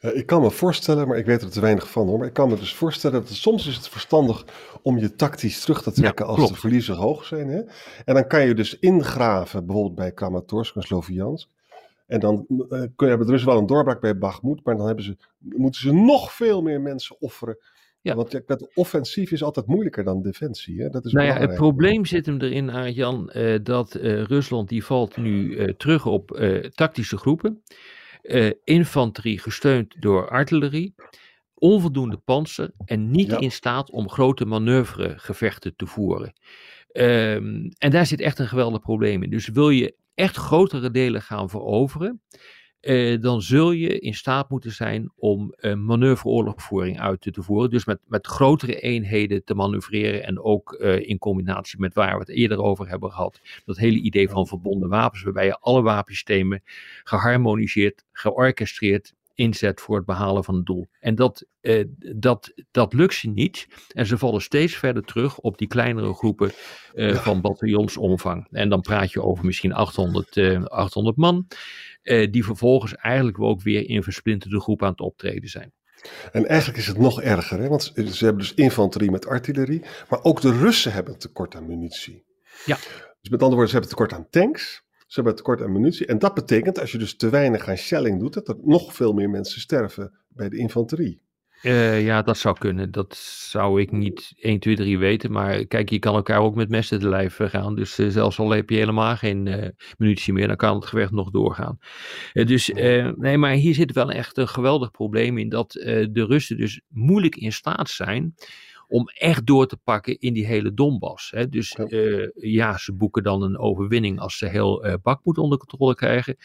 Uh, 0.00 0.16
ik 0.16 0.26
kan 0.26 0.42
me 0.42 0.50
voorstellen, 0.50 1.08
maar 1.08 1.18
ik 1.18 1.26
weet 1.26 1.42
er 1.42 1.50
te 1.50 1.60
weinig 1.60 1.90
van 1.90 2.06
hoor, 2.06 2.18
maar 2.18 2.26
ik 2.26 2.32
kan 2.32 2.48
me 2.48 2.56
dus 2.56 2.74
voorstellen 2.74 3.20
dat 3.20 3.28
het, 3.28 3.38
soms 3.38 3.66
is 3.66 3.76
het 3.76 3.88
verstandig 3.88 4.44
om 4.82 4.98
je 4.98 5.14
tactisch 5.14 5.60
terug 5.60 5.82
te 5.82 5.92
trekken 5.92 6.26
ja, 6.26 6.32
als 6.32 6.48
de 6.48 6.54
verliezen 6.54 6.94
hoog 6.94 7.24
zijn. 7.24 7.48
Hè? 7.48 7.60
En 8.04 8.14
dan 8.14 8.26
kan 8.26 8.46
je 8.46 8.54
dus 8.54 8.78
ingraven, 8.78 9.66
bijvoorbeeld 9.66 9.94
bij 9.94 10.12
Kramatorsk 10.12 10.74
en 10.74 10.82
Sloviansk. 10.82 11.48
En 12.06 12.20
dan 12.20 12.44
uh, 12.48 12.68
kun 12.68 12.92
je, 12.96 13.06
hebben 13.06 13.26
er 13.26 13.32
dus 13.32 13.44
wel 13.44 13.58
een 13.58 13.66
doorbraak 13.66 14.00
bij 14.00 14.18
Bakhmut, 14.18 14.64
maar 14.64 14.76
dan 14.76 14.86
hebben 14.86 15.04
ze, 15.04 15.16
moeten 15.38 15.80
ze 15.80 15.92
nog 15.92 16.32
veel 16.32 16.62
meer 16.62 16.80
mensen 16.80 17.16
offeren 17.20 17.58
ja. 18.08 18.14
Want 18.14 18.32
het 18.32 18.70
offensief 18.74 19.30
is 19.30 19.42
altijd 19.42 19.66
moeilijker 19.66 20.04
dan 20.04 20.22
defensie. 20.22 20.82
Hè? 20.82 20.88
Dat 20.88 21.04
is 21.04 21.12
nou 21.12 21.26
ja, 21.26 21.38
het 21.38 21.54
probleem 21.54 22.04
zit 22.04 22.26
hem 22.26 22.40
erin, 22.40 22.70
Arjan, 22.70 23.30
uh, 23.34 23.58
dat 23.62 23.96
uh, 23.96 24.22
Rusland 24.22 24.68
die 24.68 24.84
valt 24.84 25.16
nu 25.16 25.56
uh, 25.56 25.68
terug 25.68 26.06
op 26.06 26.40
tactische 26.74 27.16
groepen. 27.16 27.62
infanterie 28.64 29.38
gesteund 29.38 29.94
door 30.00 30.28
artillerie. 30.28 30.94
Onvoldoende 31.54 32.16
panzer 32.16 32.70
en 32.84 33.10
niet 33.10 33.30
ja. 33.30 33.38
in 33.38 33.52
staat 33.52 33.90
om 33.90 34.10
grote 34.10 34.44
manoeuvregevechten 34.44 35.76
te 35.76 35.86
voeren. 35.86 36.32
Um, 36.92 37.68
en 37.78 37.90
daar 37.90 38.06
zit 38.06 38.20
echt 38.20 38.38
een 38.38 38.48
geweldig 38.48 38.80
probleem 38.80 39.22
in. 39.22 39.30
Dus 39.30 39.48
wil 39.48 39.70
je 39.70 39.94
echt 40.14 40.36
grotere 40.36 40.90
delen 40.90 41.22
gaan 41.22 41.50
veroveren, 41.50 42.22
eh, 42.80 43.20
dan 43.20 43.42
zul 43.42 43.70
je 43.70 43.98
in 43.98 44.14
staat 44.14 44.50
moeten 44.50 44.72
zijn 44.72 45.12
om 45.16 45.54
uh, 45.60 45.74
manoeuvreoorlogvoering 45.74 47.00
uit 47.00 47.20
te 47.20 47.42
voeren. 47.42 47.70
Dus 47.70 47.84
met, 47.84 47.98
met 48.06 48.26
grotere 48.26 48.80
eenheden 48.80 49.44
te 49.44 49.54
manoeuvreren 49.54 50.24
en 50.24 50.40
ook 50.40 50.72
uh, 50.80 51.08
in 51.08 51.18
combinatie 51.18 51.80
met 51.80 51.94
waar 51.94 52.12
we 52.12 52.18
het 52.18 52.28
eerder 52.28 52.62
over 52.62 52.88
hebben 52.88 53.10
gehad. 53.10 53.40
Dat 53.64 53.76
hele 53.76 53.98
idee 53.98 54.28
van 54.28 54.46
verbonden 54.46 54.88
wapens, 54.88 55.22
waarbij 55.22 55.46
je 55.46 55.58
alle 55.58 55.82
wapensystemen 55.82 56.62
geharmoniseerd, 57.04 58.04
georchestreerd 58.12 59.14
inzet 59.38 59.80
voor 59.80 59.96
het 59.96 60.04
behalen 60.04 60.44
van 60.44 60.54
het 60.54 60.66
doel. 60.66 60.88
En 61.00 61.14
dat, 61.14 61.46
uh, 61.60 61.84
dat, 62.16 62.52
dat 62.70 62.92
lukt 62.92 63.14
ze 63.14 63.28
niet. 63.28 63.66
En 63.92 64.06
ze 64.06 64.18
vallen 64.18 64.42
steeds 64.42 64.76
verder 64.76 65.02
terug 65.02 65.38
op 65.38 65.58
die 65.58 65.68
kleinere 65.68 66.14
groepen 66.14 66.52
uh, 66.94 67.14
van 67.14 67.40
bataljonsomvang. 67.40 68.46
En 68.50 68.68
dan 68.68 68.80
praat 68.80 69.12
je 69.12 69.22
over 69.22 69.44
misschien 69.44 69.72
800, 69.72 70.36
uh, 70.36 70.64
800 70.64 71.16
man. 71.16 71.46
Uh, 72.02 72.30
die 72.30 72.44
vervolgens 72.44 72.94
eigenlijk 72.94 73.40
ook 73.40 73.62
weer 73.62 73.88
in 73.88 74.02
versplinterde 74.02 74.60
groepen 74.60 74.86
aan 74.86 74.92
het 74.92 75.00
optreden 75.00 75.48
zijn. 75.48 75.72
En 76.32 76.46
eigenlijk 76.46 76.78
is 76.78 76.86
het 76.86 76.98
nog 76.98 77.22
erger, 77.22 77.58
hè? 77.58 77.68
want 77.68 77.92
ze 77.94 78.24
hebben 78.24 78.42
dus 78.42 78.54
infanterie 78.54 79.10
met 79.10 79.26
artillerie, 79.26 79.82
maar 80.08 80.22
ook 80.22 80.40
de 80.40 80.52
Russen 80.52 80.92
hebben 80.92 81.18
tekort 81.18 81.54
aan 81.54 81.66
munitie. 81.66 82.24
Ja. 82.64 82.76
Dus 83.20 83.30
met 83.30 83.42
andere 83.42 83.50
woorden, 83.50 83.68
ze 83.68 83.72
hebben 83.72 83.90
tekort 83.90 84.12
aan 84.12 84.28
tanks, 84.30 84.82
ze 85.08 85.14
hebben 85.14 85.34
tekort 85.34 85.62
aan 85.62 85.72
munitie. 85.72 86.06
En 86.06 86.18
dat 86.18 86.34
betekent, 86.34 86.80
als 86.80 86.92
je 86.92 86.98
dus 86.98 87.16
te 87.16 87.28
weinig 87.28 87.68
aan 87.68 87.76
shelling 87.76 88.20
doet, 88.20 88.34
dat 88.34 88.48
er 88.48 88.56
nog 88.62 88.94
veel 88.94 89.12
meer 89.12 89.30
mensen 89.30 89.60
sterven 89.60 90.12
bij 90.28 90.48
de 90.48 90.56
infanterie. 90.56 91.26
Uh, 91.62 92.04
ja, 92.04 92.22
dat 92.22 92.38
zou 92.38 92.58
kunnen. 92.58 92.90
Dat 92.90 93.16
zou 93.50 93.80
ik 93.80 93.92
niet 93.92 94.32
1, 94.36 94.58
2, 94.58 94.76
3 94.76 94.98
weten. 94.98 95.32
Maar 95.32 95.64
kijk, 95.64 95.90
je 95.90 95.98
kan 95.98 96.14
elkaar 96.14 96.40
ook 96.40 96.54
met 96.54 96.68
messen 96.68 96.98
te 96.98 97.08
lijf 97.08 97.40
eh, 97.40 97.48
gaan. 97.48 97.74
Dus 97.74 97.98
uh, 97.98 98.08
zelfs 98.08 98.38
al 98.38 98.50
heb 98.50 98.70
je 98.70 98.76
helemaal 98.76 99.16
geen 99.16 99.46
uh, 99.46 99.68
munitie 99.96 100.32
meer, 100.32 100.46
dan 100.46 100.56
kan 100.56 100.74
het 100.74 100.86
gevecht 100.86 101.12
nog 101.12 101.30
doorgaan. 101.30 101.78
dus 102.32 102.68
nee, 103.16 103.38
maar 103.38 103.52
hier 103.52 103.74
zit 103.74 103.92
wel 103.92 104.10
echt 104.10 104.36
een 104.36 104.48
geweldig 104.48 104.90
probleem 104.90 105.38
in 105.38 105.48
dat 105.48 105.72
de 105.72 106.24
Russen 106.28 106.56
dus 106.56 106.80
moeilijk 106.88 107.36
in 107.36 107.52
staat 107.52 107.88
zijn 107.88 108.34
om 108.88 109.08
echt 109.08 109.46
door 109.46 109.66
te 109.66 109.76
pakken 109.76 110.18
in 110.18 110.32
die 110.32 110.46
hele 110.46 110.74
Donbass. 110.74 111.30
Hè. 111.30 111.48
Dus 111.48 111.78
ja. 111.88 112.30
ja. 112.34 112.78
ze 112.78 112.92
boeken 112.92 113.22
dan 113.22 113.42
een 113.42 113.58
overwinning 113.58 114.20
als 114.20 114.38
ze 114.38 114.46
heel 114.46 114.98
Bakmoed 115.02 115.38
onder 115.38 115.58
controle 115.58 115.94
krijgen. 115.94 116.36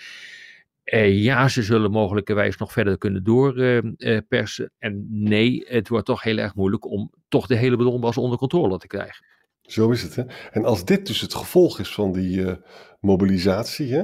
Uh, 0.86 1.24
ja, 1.24 1.48
ze 1.48 1.64
zullen 1.64 1.92
mogelijkerwijs 1.92 2.58
nog 2.58 2.72
verder 2.72 2.98
kunnen 2.98 3.24
doorpersen. 3.24 4.72
Uh, 4.80 4.90
en 4.90 5.08
nee, 5.10 5.66
het 5.68 5.88
wordt 5.88 6.06
toch 6.06 6.24
heel 6.24 6.38
erg 6.38 6.56
moeilijk 6.56 6.86
om 6.86 7.12
toch 7.28 7.48
de 7.48 7.56
hele 7.56 7.78
Donbass 7.78 8.18
onder 8.18 8.38
controle 8.38 8.78
te 8.78 8.88
krijgen. 8.88 9.26
Zo 9.62 9.92
is 9.92 10.02
het. 10.02 10.16
Hè? 10.16 10.24
En 10.52 10.66
als 10.66 10.86
dit 10.86 11.08
dus 11.08 11.22
het 11.22 11.34
gevolg 11.34 11.80
is 11.80 11.94
van 11.94 12.12
die 12.12 12.38
uh, 12.38 12.54
mobilisatie, 13.00 13.94
hè, 13.94 14.04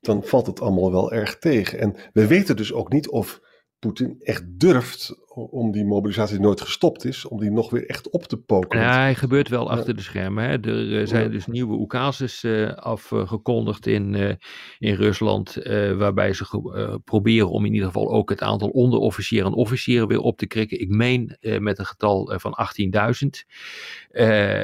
dan 0.00 0.24
valt 0.24 0.46
het 0.46 0.60
allemaal 0.60 0.92
wel 0.92 1.12
erg 1.12 1.38
tegen. 1.38 1.78
En 1.78 1.96
we 2.12 2.26
weten 2.26 2.56
dus 2.56 2.72
ook 2.72 2.92
niet 2.92 3.08
of 3.08 3.40
Poetin 3.78 4.16
echt 4.20 4.42
durft 4.60 5.14
om 5.46 5.72
die 5.72 5.84
mobilisatie 5.84 6.36
die 6.36 6.44
nooit 6.44 6.60
gestopt 6.60 7.04
is, 7.04 7.24
om 7.24 7.40
die 7.40 7.50
nog 7.50 7.70
weer 7.70 7.86
echt 7.86 8.10
op 8.10 8.24
te 8.24 8.36
poken. 8.36 8.80
Ja, 8.80 9.00
hij 9.00 9.14
gebeurt 9.14 9.48
wel 9.48 9.70
achter 9.70 9.96
de 9.96 10.02
schermen. 10.02 10.44
Hè. 10.44 10.50
Er 10.50 11.00
uh, 11.00 11.06
zijn 11.06 11.30
dus 11.30 11.46
nieuwe 11.46 11.74
oekases 11.74 12.44
uh, 12.44 12.72
afgekondigd 12.72 13.86
in, 13.86 14.14
uh, 14.14 14.32
in 14.78 14.94
Rusland, 14.94 15.58
waarbij 15.96 16.32
ze 16.32 17.00
proberen 17.04 17.50
om 17.50 17.64
in 17.64 17.72
ieder 17.72 17.86
geval 17.86 18.10
ook 18.12 18.30
het 18.30 18.42
aantal 18.42 18.68
onderofficieren 18.68 19.46
en 19.46 19.56
officieren 19.56 20.08
weer 20.08 20.20
op 20.20 20.38
te 20.38 20.46
krikken. 20.46 20.80
Ik 20.80 20.88
meen 20.88 21.36
met 21.40 21.78
een 21.78 21.86
getal 21.86 22.32
van 22.36 22.56
18.000. 23.24 23.28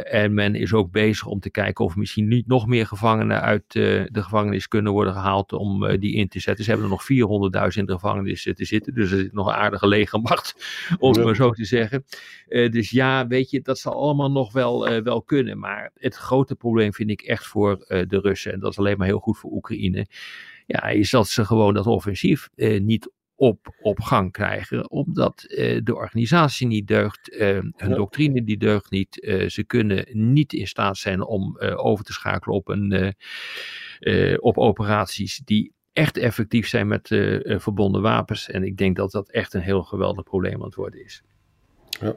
en 0.03 0.35
men 0.35 0.55
is 0.55 0.73
ook 0.73 0.91
bezig 0.91 1.27
om 1.27 1.41
te 1.41 1.51
kijken 1.51 1.85
of 1.85 1.97
misschien 1.97 2.29
niet 2.29 2.47
nog 2.47 2.67
meer 2.67 2.87
gevangenen 2.87 3.41
uit 3.41 3.73
de 3.73 4.09
gevangenis 4.13 4.69
kunnen 4.69 4.93
worden 4.93 5.13
gehaald 5.13 5.53
om 5.53 5.97
die 5.99 6.15
in 6.15 6.29
te 6.29 6.41
zetten. 6.41 6.65
Ze 6.65 6.71
hebben 6.71 6.89
er 6.89 6.97
nog 6.97 7.73
400.000 7.73 7.79
in 7.79 7.87
de 7.87 7.93
gevangenis 7.93 8.43
te 8.43 8.65
zitten, 8.65 8.95
dus 8.95 9.11
er 9.11 9.19
zit 9.19 9.33
nog 9.33 9.47
een 9.47 9.55
aardige 9.55 9.89
legermacht 9.89 10.55
om 10.99 11.13
het 11.13 11.25
maar 11.25 11.37
zo 11.37 11.51
te 11.51 11.65
zeggen. 11.65 12.05
dus 12.47 12.91
ja, 12.91 13.27
weet 13.27 13.51
je, 13.51 13.61
dat 13.61 13.79
zal 13.79 13.95
allemaal 13.95 14.31
nog 14.31 14.53
wel, 14.53 15.03
wel 15.03 15.23
kunnen. 15.23 15.59
Maar 15.59 15.91
het 15.95 16.17
grote 16.17 16.55
probleem 16.55 16.93
vind 16.93 17.11
ik 17.11 17.21
echt 17.23 17.47
voor 17.47 17.77
de 17.87 18.21
Russen, 18.21 18.53
en 18.53 18.61
dat 18.61 18.71
is 18.71 18.79
alleen 18.79 18.99
maar 18.99 19.07
heel 19.07 19.19
goed 19.19 19.39
voor 19.39 19.51
Oekraïne, 19.51 20.07
ja, 20.67 20.83
is 20.83 21.11
dat 21.11 21.29
ze 21.29 21.45
gewoon 21.45 21.75
dat 21.75 21.87
offensief 21.87 22.49
niet 22.79 23.11
op, 23.37 23.75
op 23.81 24.01
gang 24.01 24.33
krijgen, 24.33 24.91
omdat 24.91 25.45
uh, 25.49 25.81
de 25.83 25.95
organisatie 25.95 26.67
niet 26.67 26.87
deugt, 26.87 27.33
uh, 27.33 27.59
hun 27.77 27.95
doctrine 27.95 28.45
die 28.45 28.57
deugt 28.57 28.91
niet. 28.91 29.23
Uh, 29.23 29.49
ze 29.49 29.65
kunnen 29.65 30.07
niet 30.11 30.53
in 30.53 30.67
staat 30.67 30.97
zijn 30.97 31.23
om 31.23 31.59
over 31.61 32.05
te 32.05 32.13
schakelen 32.13 32.57
op, 32.57 32.69
een, 32.69 33.15
op 34.41 34.59
operaties 34.59 35.41
die 35.45 35.73
echt 35.97 36.17
effectief 36.17 36.69
zijn 36.69 36.89
met 36.89 37.09
verbonden 37.43 38.03
wapens. 38.03 38.51
En 38.51 38.65
ik 38.65 38.77
denk 38.77 38.97
dat 38.97 39.11
dat 39.11 39.31
echt 39.31 39.55
een 39.55 39.61
heel 39.61 39.83
geweldig 39.83 40.25
probleem 40.25 40.55
aan 40.55 40.67
het 40.67 40.75
worden 40.75 41.05
is. 41.05 41.23
Ja. 42.01 42.15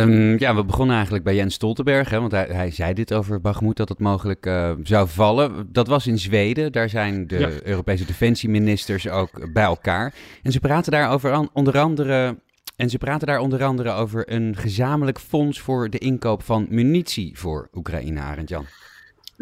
Um, 0.00 0.38
ja, 0.38 0.54
we 0.54 0.64
begonnen 0.64 0.94
eigenlijk 0.94 1.24
bij 1.24 1.34
Jens 1.34 1.54
Stoltenberg, 1.54 2.10
hè, 2.10 2.20
want 2.20 2.32
hij, 2.32 2.46
hij 2.50 2.70
zei 2.70 2.94
dit 2.94 3.14
over 3.14 3.40
Bagmoed 3.40 3.76
dat 3.76 3.88
het 3.88 3.98
mogelijk 3.98 4.46
uh, 4.46 4.72
zou 4.82 5.08
vallen. 5.08 5.72
Dat 5.72 5.86
was 5.86 6.06
in 6.06 6.18
Zweden, 6.18 6.72
daar 6.72 6.88
zijn 6.88 7.26
de 7.26 7.38
ja. 7.38 7.50
Europese 7.62 8.04
defensieministers 8.04 9.08
ook 9.08 9.52
bij 9.52 9.64
elkaar. 9.64 10.14
En 10.42 10.52
ze 10.52 10.60
praten 10.60 10.92
daar 10.92 11.10
over 11.10 11.48
onder 11.52 11.78
andere. 11.78 12.38
En 12.76 12.90
ze 12.90 12.98
praten 12.98 13.26
daar 13.26 13.38
onder 13.38 13.64
andere 13.64 13.90
over 13.90 14.32
een 14.32 14.56
gezamenlijk 14.56 15.18
fonds 15.18 15.60
voor 15.60 15.90
de 15.90 15.98
inkoop 15.98 16.42
van 16.42 16.66
munitie 16.70 17.38
voor 17.38 17.68
Oekraïne, 17.74 18.20
Arend 18.20 18.48
Jan. 18.48 18.66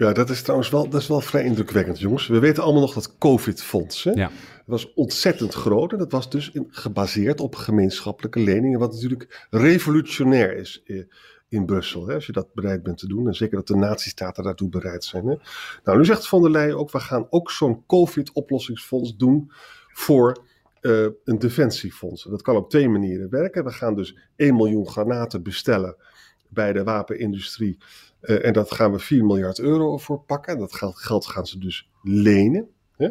Ja, 0.01 0.13
dat 0.13 0.31
is 0.31 0.43
trouwens 0.43 0.71
wel, 0.71 0.89
dat 0.89 1.01
is 1.01 1.07
wel 1.07 1.21
vrij 1.21 1.45
indrukwekkend, 1.45 1.99
jongens. 1.99 2.27
We 2.27 2.39
weten 2.39 2.63
allemaal 2.63 2.83
nog 2.83 2.95
dat 2.95 3.19
COVID-fonds. 3.19 4.03
Ja. 4.03 4.31
was 4.67 4.95
ontzettend 4.95 5.55
groot 5.55 5.93
en 5.93 5.99
dat 5.99 6.13
was 6.13 6.31
dus 6.31 6.51
in, 6.51 6.67
gebaseerd 6.71 7.41
op 7.41 7.55
gemeenschappelijke 7.55 8.41
leningen, 8.41 8.79
wat 8.79 8.93
natuurlijk 8.93 9.47
revolutionair 9.51 10.57
is 10.57 10.83
eh, 10.85 11.03
in 11.49 11.67
Brussel. 11.67 12.07
Hè, 12.07 12.15
als 12.15 12.27
je 12.27 12.33
dat 12.33 12.55
bereid 12.55 12.83
bent 12.83 12.99
te 12.99 13.07
doen. 13.07 13.27
En 13.27 13.35
zeker 13.35 13.57
dat 13.57 13.67
de 13.67 13.77
nazistaten 13.77 14.45
daartoe 14.45 14.69
bereid 14.69 15.05
zijn. 15.05 15.27
Hè. 15.27 15.35
Nou, 15.85 15.99
nu 15.99 16.05
zegt 16.05 16.29
Van 16.29 16.43
der 16.43 16.51
Leyen 16.51 16.79
ook, 16.79 16.91
we 16.91 17.01
gaan 17.01 17.27
ook 17.31 17.51
zo'n 17.51 17.87
COVID-oplossingsfonds 17.87 19.17
doen 19.17 19.53
voor 19.93 20.43
uh, 20.81 21.07
een 21.25 21.39
defensiefonds. 21.39 22.25
dat 22.25 22.43
kan 22.43 22.57
op 22.57 22.71
twee 22.71 22.89
manieren 22.89 23.31
werken. 23.31 23.65
We 23.65 23.73
gaan 23.73 23.95
dus 23.95 24.17
1 24.37 24.57
miljoen 24.57 24.89
granaten 24.89 25.43
bestellen 25.43 25.97
bij 26.49 26.73
de 26.73 26.85
wapenindustrie 26.85 27.79
uh, 28.23 28.45
en 28.45 28.53
dat 28.53 28.73
gaan 28.73 28.93
we 28.93 28.99
4 28.99 29.25
miljard 29.25 29.59
euro 29.59 29.99
voor 29.99 30.21
pakken. 30.21 30.59
Dat 30.59 30.75
geld 30.75 31.27
gaan 31.27 31.47
ze 31.47 31.59
dus 31.59 31.91
lenen. 32.03 32.69
Hè? 32.97 33.09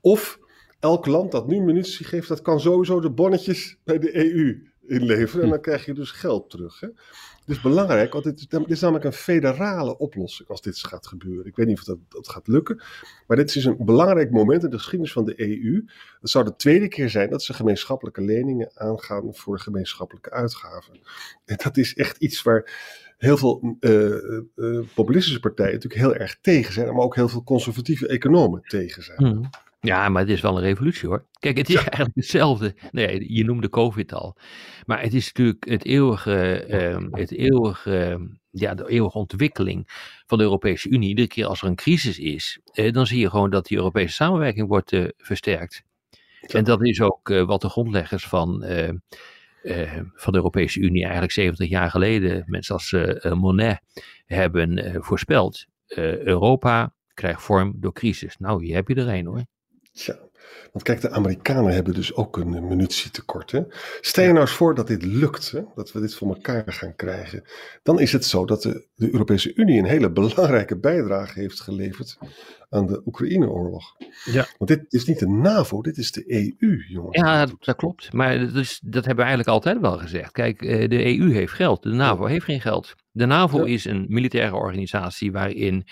Of 0.00 0.38
elk 0.80 1.06
land 1.06 1.32
dat 1.32 1.46
nu 1.46 1.60
munitie 1.60 2.06
geeft, 2.06 2.28
dat 2.28 2.42
kan 2.42 2.60
sowieso 2.60 3.00
de 3.00 3.10
bonnetjes 3.10 3.78
bij 3.84 3.98
de 3.98 4.16
EU 4.16 4.66
inleveren. 4.88 5.44
En 5.44 5.50
dan 5.50 5.60
krijg 5.60 5.84
je 5.84 5.94
dus 5.94 6.10
geld 6.10 6.50
terug. 6.50 6.80
Hè? 6.80 6.88
Is 7.46 7.60
belangrijk, 7.60 8.12
want 8.12 8.24
dit 8.24 8.38
is, 8.38 8.46
dit 8.46 8.70
is, 8.70 8.80
namelijk 8.80 9.04
een 9.04 9.12
federale 9.12 9.98
oplossing 9.98 10.48
als 10.48 10.62
dit 10.62 10.78
gaat 10.78 11.06
gebeuren. 11.06 11.46
Ik 11.46 11.56
weet 11.56 11.66
niet 11.66 11.78
of 11.78 11.84
dat, 11.84 11.98
dat 12.08 12.28
gaat 12.28 12.46
lukken, 12.46 12.82
maar 13.26 13.36
dit 13.36 13.54
is 13.54 13.64
een 13.64 13.76
belangrijk 13.78 14.30
moment 14.30 14.64
in 14.64 14.70
de 14.70 14.76
geschiedenis 14.76 15.12
van 15.12 15.24
de 15.24 15.40
EU. 15.40 15.84
Het 16.20 16.30
zou 16.30 16.44
de 16.44 16.56
tweede 16.56 16.88
keer 16.88 17.10
zijn 17.10 17.30
dat 17.30 17.42
ze 17.42 17.54
gemeenschappelijke 17.54 18.20
leningen 18.20 18.70
aangaan 18.74 19.34
voor 19.34 19.60
gemeenschappelijke 19.60 20.30
uitgaven. 20.30 21.00
En 21.44 21.56
dat 21.64 21.76
is 21.76 21.94
echt 21.94 22.16
iets 22.16 22.42
waar 22.42 22.70
heel 23.18 23.36
veel 23.36 23.76
uh, 23.80 24.80
populistische 24.94 25.40
partijen 25.40 25.72
natuurlijk 25.72 26.00
heel 26.00 26.14
erg 26.14 26.38
tegen 26.40 26.72
zijn, 26.72 26.94
maar 26.94 27.04
ook 27.04 27.14
heel 27.14 27.28
veel 27.28 27.44
conservatieve 27.44 28.08
economen 28.08 28.62
tegen 28.62 29.02
zijn. 29.02 29.24
Hmm. 29.24 29.50
Ja, 29.80 30.08
maar 30.08 30.22
het 30.22 30.30
is 30.30 30.40
wel 30.40 30.56
een 30.56 30.62
revolutie 30.62 31.08
hoor. 31.08 31.26
Kijk, 31.38 31.56
het 31.56 31.68
is 31.68 31.74
eigenlijk 31.84 32.14
hetzelfde. 32.14 32.74
Nee, 32.90 33.34
je 33.34 33.44
noemde 33.44 33.68
COVID 33.68 34.12
al. 34.12 34.36
Maar 34.86 35.02
het 35.02 35.14
is 35.14 35.26
natuurlijk 35.26 35.68
het 35.68 35.84
eeuwige, 35.84 36.66
uh, 36.68 37.06
het 37.10 37.32
eeuwige, 37.32 38.28
ja, 38.50 38.74
de 38.74 38.88
eeuwige 38.88 39.18
ontwikkeling 39.18 39.88
van 40.26 40.38
de 40.38 40.44
Europese 40.44 40.88
Unie. 40.88 41.08
Iedere 41.08 41.28
keer 41.28 41.46
als 41.46 41.62
er 41.62 41.68
een 41.68 41.76
crisis 41.76 42.18
is, 42.18 42.60
uh, 42.74 42.92
dan 42.92 43.06
zie 43.06 43.20
je 43.20 43.30
gewoon 43.30 43.50
dat 43.50 43.66
die 43.66 43.76
Europese 43.76 44.14
samenwerking 44.14 44.68
wordt 44.68 44.92
uh, 44.92 45.08
versterkt. 45.16 45.82
En 46.40 46.64
dat 46.64 46.86
is 46.86 47.00
ook 47.00 47.28
wat 47.28 47.60
de 47.60 47.68
grondleggers 47.68 48.26
van 48.26 48.64
van 50.14 50.32
de 50.32 50.38
Europese 50.38 50.80
Unie 50.80 51.02
eigenlijk 51.02 51.32
70 51.32 51.68
jaar 51.68 51.90
geleden, 51.90 52.44
mensen 52.46 52.74
als 52.74 52.96
Monet, 53.22 53.80
hebben 54.26 54.96
voorspeld. 55.04 55.66
Europa 56.24 56.94
krijgt 57.14 57.42
vorm 57.42 57.72
door 57.76 57.92
crisis. 57.92 58.36
Nou, 58.36 58.64
hier 58.64 58.74
heb 58.74 58.88
je 58.88 58.94
er 58.94 59.08
een 59.08 59.26
hoor. 59.26 59.44
Tja, 59.98 60.18
want 60.72 60.84
kijk, 60.84 61.00
de 61.00 61.10
Amerikanen 61.10 61.72
hebben 61.72 61.94
dus 61.94 62.14
ook 62.14 62.36
een 62.36 62.66
munitietekort. 62.66 63.50
Hè? 63.50 63.62
Stel 64.00 64.24
je 64.24 64.30
nou 64.30 64.40
eens 64.40 64.52
voor 64.52 64.74
dat 64.74 64.86
dit 64.86 65.02
lukt, 65.02 65.50
hè? 65.50 65.60
dat 65.74 65.92
we 65.92 66.00
dit 66.00 66.14
voor 66.14 66.28
elkaar 66.28 66.72
gaan 66.72 66.96
krijgen. 66.96 67.44
Dan 67.82 68.00
is 68.00 68.12
het 68.12 68.24
zo 68.24 68.44
dat 68.44 68.62
de, 68.62 68.86
de 68.94 69.12
Europese 69.12 69.54
Unie 69.54 69.78
een 69.78 69.84
hele 69.84 70.10
belangrijke 70.10 70.78
bijdrage 70.78 71.40
heeft 71.40 71.60
geleverd 71.60 72.18
aan 72.70 72.86
de 72.86 73.02
Oekraïne-oorlog. 73.06 73.96
Ja. 74.24 74.46
Want 74.58 74.70
dit 74.70 74.84
is 74.88 75.04
niet 75.04 75.18
de 75.18 75.28
NAVO, 75.28 75.82
dit 75.82 75.96
is 75.96 76.12
de 76.12 76.24
EU, 76.26 76.84
jongens. 76.88 77.16
Ja, 77.16 77.46
dat 77.46 77.76
klopt. 77.76 78.12
Maar 78.12 78.38
dat, 78.38 78.54
is, 78.54 78.80
dat 78.84 79.04
hebben 79.04 79.24
we 79.24 79.30
eigenlijk 79.30 79.48
altijd 79.48 79.80
wel 79.80 79.98
gezegd. 79.98 80.32
Kijk, 80.32 80.62
eh, 80.62 80.88
de 80.88 81.18
EU 81.18 81.32
heeft 81.32 81.52
geld, 81.52 81.82
de 81.82 81.88
NAVO 81.88 82.24
heeft 82.24 82.44
geen 82.44 82.60
geld. 82.60 82.94
De 83.10 83.26
NAVO 83.26 83.62
is 83.62 83.84
een 83.84 84.06
militaire 84.08 84.54
organisatie 84.54 85.32
waarin 85.32 85.86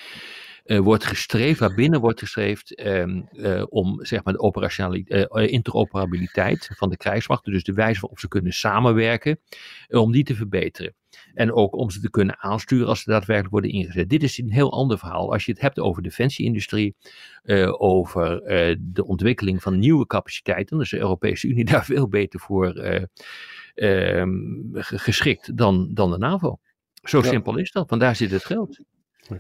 uh, 0.67 0.79
wordt 0.79 1.05
gestreefd, 1.05 1.61
waarbinnen 1.61 2.01
wordt 2.01 2.21
gestreefd 2.21 2.87
um, 2.87 3.29
uh, 3.33 3.63
om 3.69 4.05
zeg 4.05 4.25
maar 4.25 4.33
de 4.33 4.41
operationaliteit, 4.41 5.29
uh, 5.33 5.53
interoperabiliteit 5.53 6.71
van 6.73 6.91
de 6.91 6.97
krijgsmacht, 6.97 7.45
dus 7.45 7.65
de 7.65 7.73
wijze 7.73 8.01
waarop 8.01 8.19
ze 8.19 8.29
kunnen 8.29 8.53
samenwerken, 8.53 9.41
om 9.89 10.13
die 10.13 10.25
te 10.25 10.35
verbeteren. 10.35 10.95
En 11.35 11.53
ook 11.53 11.77
om 11.77 11.91
ze 11.91 12.01
te 12.01 12.11
kunnen 12.11 12.39
aansturen 12.39 12.87
als 12.87 13.03
ze 13.03 13.11
daadwerkelijk 13.11 13.53
worden 13.53 13.71
ingezet. 13.71 14.09
Dit 14.09 14.23
is 14.23 14.39
een 14.39 14.51
heel 14.51 14.73
ander 14.73 14.99
verhaal. 14.99 15.33
Als 15.33 15.45
je 15.45 15.53
het 15.53 15.61
hebt 15.61 15.79
over 15.79 16.03
defensieindustrie, 16.03 16.95
uh, 17.45 17.83
over 17.83 18.43
uh, 18.43 18.77
de 18.81 19.07
ontwikkeling 19.07 19.63
van 19.63 19.79
nieuwe 19.79 20.07
capaciteiten, 20.07 20.77
dan 20.77 20.85
is 20.85 20.91
de 20.91 20.99
Europese 20.99 21.49
Unie 21.49 21.65
daar 21.73 21.85
veel 21.85 22.09
beter 22.09 22.41
voor 22.41 22.77
uh, 23.75 24.23
geschikt 24.81 25.57
dan, 25.57 25.91
dan 25.95 26.11
de 26.11 26.19
NAVO. 26.19 26.59
Zo 27.03 27.19
ja. 27.19 27.25
simpel 27.25 27.57
is 27.57 27.71
dat, 27.71 27.89
want 27.89 28.01
daar 28.01 28.17
zit 28.17 28.31
het 28.31 28.45
geld. 28.45 28.81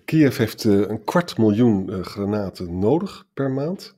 Kiev 0.04 0.36
heeft 0.36 0.64
uh, 0.64 0.88
een 0.88 1.04
kwart 1.04 1.38
miljoen 1.38 1.90
uh, 1.90 2.02
granaten 2.02 2.78
nodig 2.78 3.26
per 3.34 3.50
maand. 3.50 3.96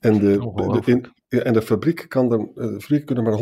En 0.00 0.18
de, 0.18 0.82
in, 0.84 1.12
en 1.42 1.52
de 1.52 1.62
fabriek 1.62 2.04
kan 2.08 2.28
dan, 2.28 2.40
uh, 2.40 2.54
de 2.54 2.80
fabrieken 2.80 3.06
kunnen 3.06 3.24
maar 3.24 3.38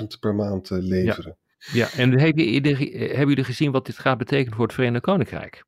120.000 0.00 0.06
per 0.20 0.34
maand 0.34 0.70
leveren. 0.70 1.36
Ja, 1.58 1.88
ja. 1.92 1.98
en 1.98 2.18
heb 2.18 2.38
je, 2.38 2.60
hebben 2.90 3.28
jullie 3.28 3.44
gezien 3.44 3.72
wat 3.72 3.86
dit 3.86 3.98
gaat 3.98 4.18
betekenen 4.18 4.56
voor 4.56 4.64
het 4.64 4.74
Verenigd 4.74 5.04
Koninkrijk? 5.04 5.64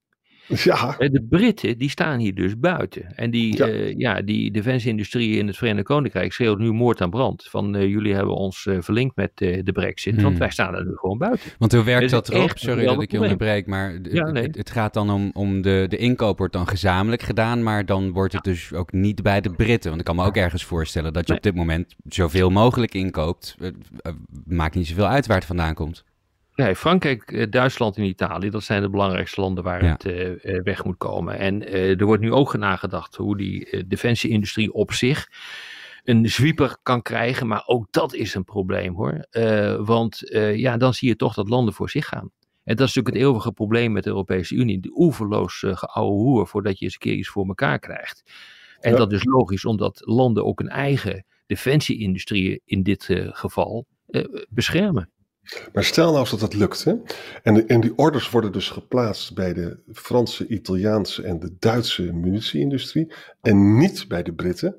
Ja. 0.65 0.99
Eh, 0.99 1.11
de 1.11 1.23
Britten 1.23 1.79
die 1.79 1.91
staan 1.91 2.19
hier 2.19 2.35
dus 2.35 2.59
buiten. 2.59 3.17
En 3.17 3.31
die, 3.31 3.57
ja. 3.57 3.69
Uh, 3.69 3.99
ja, 3.99 4.23
die 4.23 4.51
defensieindustrie 4.51 5.39
in 5.39 5.47
het 5.47 5.57
Verenigd 5.57 5.87
Koninkrijk 5.87 6.33
schreeuwt 6.33 6.59
nu 6.59 6.73
moord 6.73 7.01
aan 7.01 7.11
brand. 7.11 7.47
Van 7.51 7.77
uh, 7.77 7.83
jullie 7.83 8.15
hebben 8.15 8.35
ons 8.35 8.67
uh, 8.67 8.77
verlinkt 8.81 9.17
met 9.17 9.31
de 9.37 9.71
brexit, 9.73 10.15
hmm. 10.15 10.23
want 10.23 10.39
wij 10.39 10.51
staan 10.51 10.75
er 10.75 10.85
nu 10.85 10.93
gewoon 10.95 11.19
buiten. 11.19 11.51
Want 11.59 11.73
hoe 11.73 11.85
werkt 11.85 12.11
dat 12.11 12.29
erop? 12.29 12.51
Sorry 12.55 12.85
dat 12.85 13.03
ik 13.03 13.11
je 13.11 13.21
onderbreek, 13.21 13.67
maar 13.67 13.99
ja, 14.03 14.31
nee. 14.31 14.43
het, 14.43 14.57
het, 14.57 14.71
gaat 14.71 14.95
dan 14.95 15.11
om, 15.11 15.31
om 15.33 15.63
de, 15.63 15.87
de 15.89 15.97
inkoop 15.97 16.39
wordt 16.39 16.53
dan 16.53 16.69
gezamenlijk 16.69 17.23
gedaan, 17.23 17.63
maar 17.63 17.87
dan 17.87 18.13
wordt 18.13 18.33
het 18.33 18.45
dus 18.45 18.73
ook 18.73 18.93
niet 18.93 19.23
bij 19.23 19.41
de 19.41 19.51
Britten. 19.51 19.89
Want 19.89 20.01
ik 20.01 20.07
kan 20.07 20.17
me 20.17 20.25
ook 20.25 20.37
ergens 20.37 20.65
voorstellen 20.65 21.13
dat 21.13 21.23
je 21.23 21.29
nee. 21.29 21.37
op 21.37 21.45
dit 21.45 21.55
moment 21.55 21.95
zoveel 22.05 22.51
mogelijk 22.51 22.95
inkoopt. 22.95 23.57
maakt 24.45 24.75
niet 24.75 24.87
zoveel 24.87 25.07
uit 25.07 25.27
waar 25.27 25.37
het 25.37 25.47
vandaan 25.47 25.75
komt. 25.75 26.05
Nee, 26.55 26.77
Frankrijk, 26.77 27.33
eh, 27.33 27.51
Duitsland 27.51 27.97
en 27.97 28.05
Italië, 28.05 28.51
dat 28.51 28.63
zijn 28.63 28.83
de 28.83 28.91
belangrijkste 28.91 29.41
landen 29.41 29.65
waar 29.65 29.83
het 29.83 30.05
uh, 30.05 30.63
weg 30.63 30.85
moet 30.85 30.97
komen. 30.97 31.39
En 31.39 31.63
uh, 31.63 32.01
er 32.01 32.05
wordt 32.05 32.23
nu 32.23 32.33
ook 32.33 32.57
nagedacht 32.57 33.17
hoe 33.17 33.37
die 33.37 33.71
uh, 33.71 33.83
defensieindustrie 33.87 34.73
op 34.73 34.93
zich 34.93 35.29
een 36.05 36.29
zwieper 36.29 36.77
kan 36.83 37.03
krijgen. 37.03 37.47
Maar 37.47 37.63
ook 37.67 37.87
dat 37.91 38.15
is 38.15 38.35
een 38.35 38.45
probleem 38.45 38.95
hoor. 38.95 39.27
want 39.85 40.21
ja, 40.55 40.77
dan 40.77 40.95
zie 40.95 41.09
je 41.09 41.17
toch 41.17 41.35
dat 41.35 41.49
landen 41.49 41.75
voor 41.75 41.91
zich 41.91 42.07
gaan. 42.07 42.31
En 42.65 42.77
dat 42.77 42.89
is 42.89 42.95
natuurlijk 42.95 43.15
het 43.15 43.25
eeuwige 43.25 43.53
probleem 43.53 43.93
met 43.93 44.05
de 44.05 44.11
Europese 44.11 44.55
Unie. 44.55 44.81
De 44.81 44.93
oeverloos 44.95 45.63
uh, 45.63 45.77
geouwe 45.77 46.13
hoer 46.13 46.47
voordat 46.47 46.79
je 46.79 46.85
eens 46.85 46.95
een 46.95 47.01
keer 47.01 47.15
iets 47.15 47.29
voor 47.29 47.47
elkaar 47.47 47.79
krijgt. 47.79 48.23
En 48.81 48.91
ja. 48.91 48.97
dat 48.97 49.13
is 49.13 49.25
logisch 49.25 49.65
omdat 49.65 50.01
landen 50.05 50.45
ook 50.45 50.61
een 50.61 50.69
eigen 50.69 51.25
defensieindustrie 51.47 52.63
in 52.65 52.83
dit 52.83 53.09
geval 53.33 53.87
beschermen. 54.49 55.11
Maar 55.73 55.85
stel 55.85 56.07
nou 56.07 56.19
eens 56.19 56.31
dat 56.31 56.41
dat 56.41 56.55
lukt. 56.55 56.85
Hè? 56.85 56.95
En, 57.43 57.55
de, 57.55 57.65
en 57.65 57.81
die 57.81 57.97
orders 57.97 58.31
worden 58.31 58.53
dus 58.53 58.69
geplaatst 58.69 59.35
bij 59.35 59.53
de 59.53 59.79
Franse, 59.93 60.47
Italiaanse 60.47 61.23
en 61.23 61.39
de 61.39 61.57
Duitse 61.59 62.13
munitieindustrie. 62.13 63.13
En 63.41 63.79
niet 63.79 64.09
bij 64.09 64.23
de 64.23 64.33
Britten. 64.33 64.77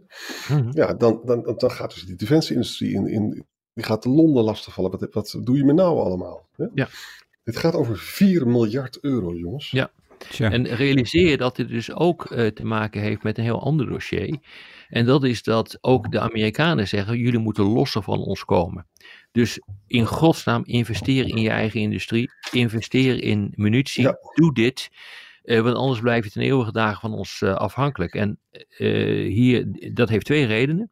Mm-hmm. 0.49 0.71
Ja, 0.73 0.93
dan, 0.93 1.21
dan, 1.25 1.53
dan 1.57 1.71
gaat 1.71 1.93
dus 1.93 2.05
die 2.05 2.15
defensieindustrie 2.15 2.93
in, 2.93 3.07
in, 3.07 3.45
die 3.73 3.83
gaat 3.83 4.03
de 4.03 4.09
Londen 4.09 4.43
lastigvallen. 4.43 4.91
Wat, 4.91 5.07
wat 5.13 5.39
doe 5.43 5.57
je 5.57 5.63
me 5.63 5.73
nou 5.73 5.99
allemaal? 5.99 6.47
Hè? 6.55 6.65
Ja. 6.73 6.87
Dit 7.43 7.57
gaat 7.57 7.75
over 7.75 7.97
4 7.97 8.47
miljard 8.47 8.99
euro, 9.01 9.35
jongens. 9.35 9.71
Ja. 9.71 9.91
En 10.37 10.67
realiseer 10.67 11.29
je 11.29 11.37
dat 11.37 11.55
dit 11.55 11.67
dus 11.67 11.93
ook 11.93 12.27
te 12.27 12.65
maken 12.65 13.01
heeft 13.01 13.23
met 13.23 13.37
een 13.37 13.43
heel 13.43 13.63
ander 13.63 13.87
dossier. 13.87 14.37
En 14.89 15.05
dat 15.05 15.23
is 15.23 15.43
dat 15.43 15.77
ook 15.81 16.11
de 16.11 16.19
Amerikanen 16.19 16.87
zeggen: 16.87 17.17
jullie 17.17 17.39
moeten 17.39 17.63
losser 17.63 18.03
van 18.03 18.19
ons 18.19 18.45
komen. 18.45 18.85
Dus 19.33 19.59
in 19.87 20.05
godsnaam 20.05 20.61
investeer 20.65 21.27
in 21.27 21.41
je 21.41 21.49
eigen 21.49 21.79
industrie, 21.79 22.31
investeer 22.51 23.23
in 23.23 23.53
munitie, 23.55 24.09
doe 24.33 24.53
dit. 24.53 24.89
Uh, 25.43 25.61
want 25.61 25.75
anders 25.75 25.99
blijf 25.99 26.23
je 26.23 26.31
ten 26.31 26.41
eeuwige 26.41 26.71
dagen 26.71 26.99
van 26.99 27.13
ons 27.13 27.41
uh, 27.41 27.55
afhankelijk. 27.55 28.13
En 28.13 28.39
uh, 28.51 29.33
hier, 29.33 29.65
dat 29.93 30.09
heeft 30.09 30.25
twee 30.25 30.45
redenen. 30.45 30.91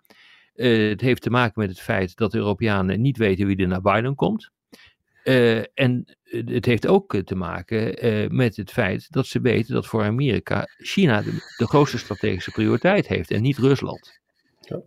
het 0.56 1.02
heeft 1.02 1.22
te 1.22 1.30
maken 1.30 1.62
met 1.62 1.70
het 1.70 1.80
feit 1.80 2.16
dat 2.16 2.32
de 2.32 2.38
Europeanen 2.38 3.02
niet 3.02 3.18
weten 3.18 3.48
wie 3.48 3.58
er 3.58 3.68
naar 3.68 3.82
Biden 3.82 4.16
komt. 4.16 4.52
en 5.74 6.18
het 6.30 6.66
heeft 6.66 6.88
ook 6.88 7.22
te 7.24 7.36
maken 7.36 7.96
met 8.36 8.56
het 8.56 8.72
feit 8.72 9.12
dat 9.12 9.26
ze 9.26 9.42
weten 9.42 9.74
dat 9.74 9.88
voor 9.88 10.04
Amerika 10.04 10.68
China 10.78 11.22
de, 11.22 11.54
de 11.58 11.68
grootste 11.68 11.98
strategische 11.98 12.52
prioriteit 12.52 13.08
heeft 13.08 13.32
en 13.32 13.42
niet 13.42 13.58
Rusland. 13.58 14.20
Ja. 14.60 14.82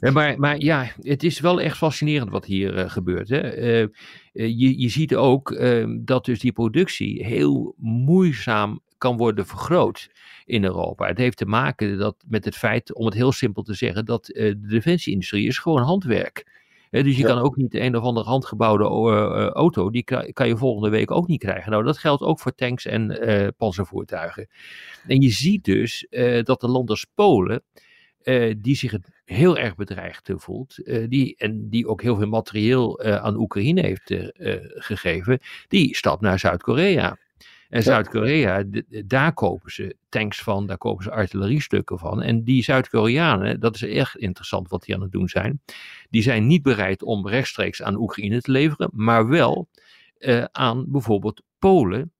Ja, 0.00 0.10
maar, 0.10 0.38
maar 0.38 0.58
ja, 0.58 0.92
het 1.00 1.22
is 1.22 1.40
wel 1.40 1.60
echt 1.60 1.76
fascinerend 1.76 2.30
wat 2.30 2.44
hier 2.44 2.78
uh, 2.78 2.90
gebeurt. 2.90 3.28
Hè? 3.28 3.56
Uh, 3.82 3.88
je, 4.32 4.80
je 4.80 4.88
ziet 4.88 5.14
ook 5.14 5.50
uh, 5.50 5.98
dat 6.00 6.24
dus 6.24 6.40
die 6.40 6.52
productie 6.52 7.24
heel 7.26 7.74
moeizaam 7.78 8.80
kan 8.98 9.16
worden 9.16 9.46
vergroot 9.46 10.10
in 10.44 10.64
Europa. 10.64 11.06
Het 11.06 11.18
heeft 11.18 11.36
te 11.36 11.46
maken 11.46 11.98
dat, 11.98 12.24
met 12.28 12.44
het 12.44 12.56
feit, 12.56 12.94
om 12.94 13.04
het 13.04 13.14
heel 13.14 13.32
simpel 13.32 13.62
te 13.62 13.74
zeggen, 13.74 14.04
dat 14.04 14.24
de 14.24 14.60
defensieindustrie 14.60 15.46
is 15.46 15.58
gewoon 15.58 15.82
handwerk. 15.82 16.46
dus 16.90 17.16
je 17.16 17.24
kan 17.24 17.38
ook 17.38 17.56
niet 17.56 17.74
een 17.74 17.96
of 17.96 18.02
andere 18.02 18.28
handgebouwde 18.28 18.84
auto, 19.52 19.90
die 19.90 20.04
kan 20.32 20.48
je 20.48 20.56
volgende 20.56 20.88
week 20.88 21.10
ook 21.10 21.26
niet 21.26 21.40
krijgen. 21.40 21.70
Nou, 21.70 21.84
dat 21.84 21.98
geldt 21.98 22.22
ook 22.22 22.40
voor 22.40 22.54
tanks 22.54 22.86
en 22.86 23.54
panzervoertuigen. 23.56 24.48
En 25.06 25.20
je 25.20 25.30
ziet 25.30 25.64
dus 25.64 26.06
dat 26.42 26.62
een 26.62 26.70
land 26.70 26.90
als 26.90 27.06
Polen, 27.14 27.62
die 28.58 28.76
zich 28.76 28.90
het 28.90 29.21
heel 29.32 29.58
erg 29.58 29.74
bedreigd 29.74 30.30
voelt, 30.34 30.78
uh, 30.78 31.08
die, 31.08 31.34
en 31.36 31.68
die 31.68 31.86
ook 31.86 32.02
heel 32.02 32.16
veel 32.16 32.28
materieel 32.28 33.06
uh, 33.06 33.16
aan 33.16 33.36
Oekraïne 33.36 33.80
heeft 33.80 34.10
uh, 34.10 34.28
gegeven, 34.62 35.38
die 35.68 35.96
stapt 35.96 36.20
naar 36.20 36.38
Zuid-Korea. 36.38 37.18
En 37.68 37.82
Zuid-Korea, 37.82 38.64
daar 39.04 39.32
kopen 39.32 39.72
ze 39.72 39.96
tanks 40.08 40.42
van, 40.42 40.66
daar 40.66 40.78
kopen 40.78 41.04
ze 41.04 41.10
artilleriestukken 41.10 41.98
van. 41.98 42.22
En 42.22 42.44
die 42.44 42.62
Zuid-Koreanen, 42.62 43.60
dat 43.60 43.74
is 43.74 43.82
echt 43.82 44.16
interessant 44.16 44.68
wat 44.68 44.82
die 44.82 44.94
aan 44.94 45.00
het 45.00 45.12
doen 45.12 45.28
zijn, 45.28 45.60
die 46.10 46.22
zijn 46.22 46.46
niet 46.46 46.62
bereid 46.62 47.02
om 47.02 47.28
rechtstreeks 47.28 47.82
aan 47.82 47.96
Oekraïne 47.96 48.40
te 48.40 48.50
leveren, 48.50 48.90
maar 48.92 49.28
wel 49.28 49.68
aan 50.52 50.84
bijvoorbeeld 50.88 51.42
Polen 51.58 52.12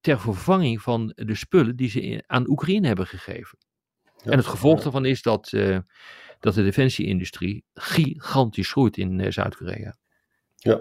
ter 0.00 0.20
vervanging 0.20 0.82
van 0.82 1.12
de 1.16 1.34
spullen 1.34 1.76
die 1.76 1.90
ze 1.90 2.24
aan 2.26 2.48
Oekraïne 2.48 2.86
hebben 2.86 3.06
gegeven 3.06 3.58
en 4.24 4.36
het 4.36 4.46
gevolg 4.46 4.82
daarvan 4.82 5.04
is 5.04 5.22
dat, 5.22 5.52
uh, 5.52 5.78
dat 6.40 6.54
de 6.54 6.62
defensieindustrie 6.62 7.64
gigantisch 7.74 8.70
groeit 8.70 8.96
in 8.96 9.18
uh, 9.18 9.30
Zuid-Korea. 9.30 9.96
Ja, 10.60 10.80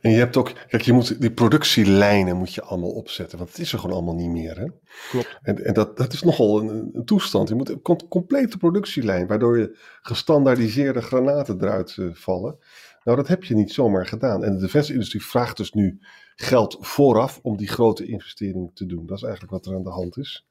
en 0.00 0.10
je 0.10 0.18
hebt 0.18 0.36
ook, 0.36 0.52
kijk, 0.68 0.82
je 0.82 0.92
moet 0.92 1.20
die 1.20 1.32
productielijnen 1.32 2.36
moet 2.36 2.54
je 2.54 2.62
allemaal 2.62 2.90
opzetten, 2.90 3.38
want 3.38 3.50
het 3.50 3.58
is 3.58 3.72
er 3.72 3.78
gewoon 3.78 3.96
allemaal 3.96 4.14
niet 4.14 4.30
meer. 4.30 4.58
Hè? 4.58 4.66
Klopt. 5.10 5.38
En, 5.42 5.64
en 5.64 5.74
dat, 5.74 5.96
dat 5.96 6.12
is 6.12 6.22
nogal 6.22 6.60
een, 6.60 6.90
een 6.92 7.04
toestand. 7.04 7.48
Je 7.48 7.54
moet 7.54 7.68
een 7.68 8.08
complete 8.08 8.56
productielijn, 8.56 9.26
waardoor 9.26 9.58
je 9.58 9.78
gestandaardiseerde 10.00 11.00
granaten 11.00 11.60
eruit 11.60 11.96
uh, 11.96 12.14
vallen. 12.14 12.58
Nou, 13.04 13.16
dat 13.16 13.28
heb 13.28 13.44
je 13.44 13.54
niet 13.54 13.72
zomaar 13.72 14.06
gedaan. 14.06 14.44
En 14.44 14.54
de 14.54 14.60
defensieindustrie 14.60 15.24
vraagt 15.24 15.56
dus 15.56 15.72
nu 15.72 15.98
geld 16.34 16.76
vooraf 16.80 17.38
om 17.42 17.56
die 17.56 17.68
grote 17.68 18.06
investering 18.06 18.70
te 18.74 18.86
doen. 18.86 19.06
Dat 19.06 19.16
is 19.16 19.22
eigenlijk 19.22 19.52
wat 19.52 19.66
er 19.66 19.74
aan 19.74 19.84
de 19.84 19.90
hand 19.90 20.16
is. 20.16 20.46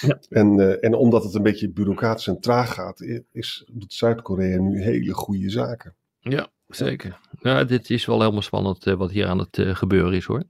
Ja. 0.00 0.18
En, 0.28 0.58
uh, 0.58 0.84
en 0.84 0.94
omdat 0.94 1.24
het 1.24 1.34
een 1.34 1.42
beetje 1.42 1.70
bureaucratisch 1.70 2.26
en 2.26 2.40
traag 2.40 2.74
gaat, 2.74 3.00
is 3.32 3.68
Zuid-Korea 3.86 4.58
nu 4.60 4.82
hele 4.82 5.12
goede 5.12 5.50
zaken. 5.50 5.96
Ja, 6.18 6.48
zeker. 6.66 7.18
Ja, 7.40 7.64
dit 7.64 7.90
is 7.90 8.04
wel 8.04 8.20
helemaal 8.20 8.42
spannend 8.42 8.86
uh, 8.86 8.94
wat 8.94 9.10
hier 9.10 9.26
aan 9.26 9.38
het 9.38 9.58
uh, 9.58 9.74
gebeuren 9.74 10.12
is 10.12 10.24
hoor. 10.24 10.44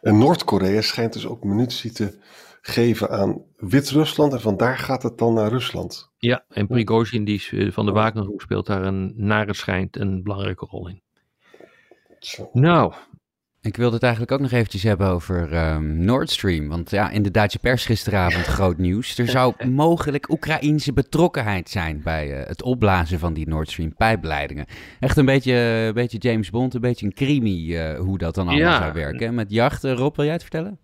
En 0.00 0.18
Noord-Korea 0.18 0.80
schijnt 0.80 1.12
dus 1.12 1.26
ook 1.26 1.44
munitie 1.44 1.92
te 1.92 2.18
geven 2.60 3.10
aan 3.10 3.42
Wit-Rusland 3.56 4.32
en 4.32 4.40
vandaar 4.40 4.78
gaat 4.78 5.02
het 5.02 5.18
dan 5.18 5.34
naar 5.34 5.48
Rusland. 5.48 6.10
Ja, 6.16 6.44
en 6.48 6.66
Prigozhin 6.66 7.24
die 7.24 7.72
van 7.72 7.86
de 7.86 7.92
Wagnergroep 7.92 8.40
speelt 8.40 8.66
daar 8.66 8.84
een, 8.84 9.12
naar 9.16 9.46
het 9.46 9.56
schijnt 9.56 9.96
een 9.96 10.22
belangrijke 10.22 10.66
rol 10.66 10.88
in. 10.88 11.02
Zo. 12.18 12.50
Nou, 12.52 12.94
ik 13.62 13.76
wilde 13.76 13.94
het 13.94 14.02
eigenlijk 14.02 14.32
ook 14.32 14.40
nog 14.40 14.50
eventjes 14.50 14.82
hebben 14.82 15.08
over 15.08 15.66
um, 15.72 16.04
Nord 16.04 16.30
Stream. 16.30 16.68
Want 16.68 16.90
ja, 16.90 17.10
in 17.10 17.22
de 17.22 17.30
Duitse 17.30 17.58
pers 17.58 17.84
gisteravond 17.84 18.46
groot 18.56 18.78
nieuws. 18.78 19.18
Er 19.18 19.28
zou 19.28 19.68
mogelijk 19.68 20.30
Oekraïense 20.30 20.92
betrokkenheid 20.92 21.70
zijn 21.70 22.00
bij 22.04 22.40
uh, 22.40 22.46
het 22.46 22.62
opblazen 22.62 23.18
van 23.18 23.34
die 23.34 23.48
Nord 23.48 23.70
Stream 23.70 23.94
pijpleidingen. 23.94 24.66
Echt 25.00 25.16
een 25.16 25.24
beetje, 25.24 25.52
een 25.86 25.94
beetje 25.94 26.18
James 26.18 26.50
Bond, 26.50 26.74
een 26.74 26.80
beetje 26.80 27.06
een 27.06 27.14
crimi 27.14 27.76
uh, 27.76 27.98
hoe 27.98 28.18
dat 28.18 28.34
dan 28.34 28.48
allemaal 28.48 28.68
ja. 28.68 28.80
zou 28.80 28.92
werken. 28.92 29.34
Met 29.34 29.50
jachten, 29.50 29.94
Rob, 29.94 30.16
wil 30.16 30.24
jij 30.24 30.34
het 30.34 30.42
vertellen? 30.42 30.78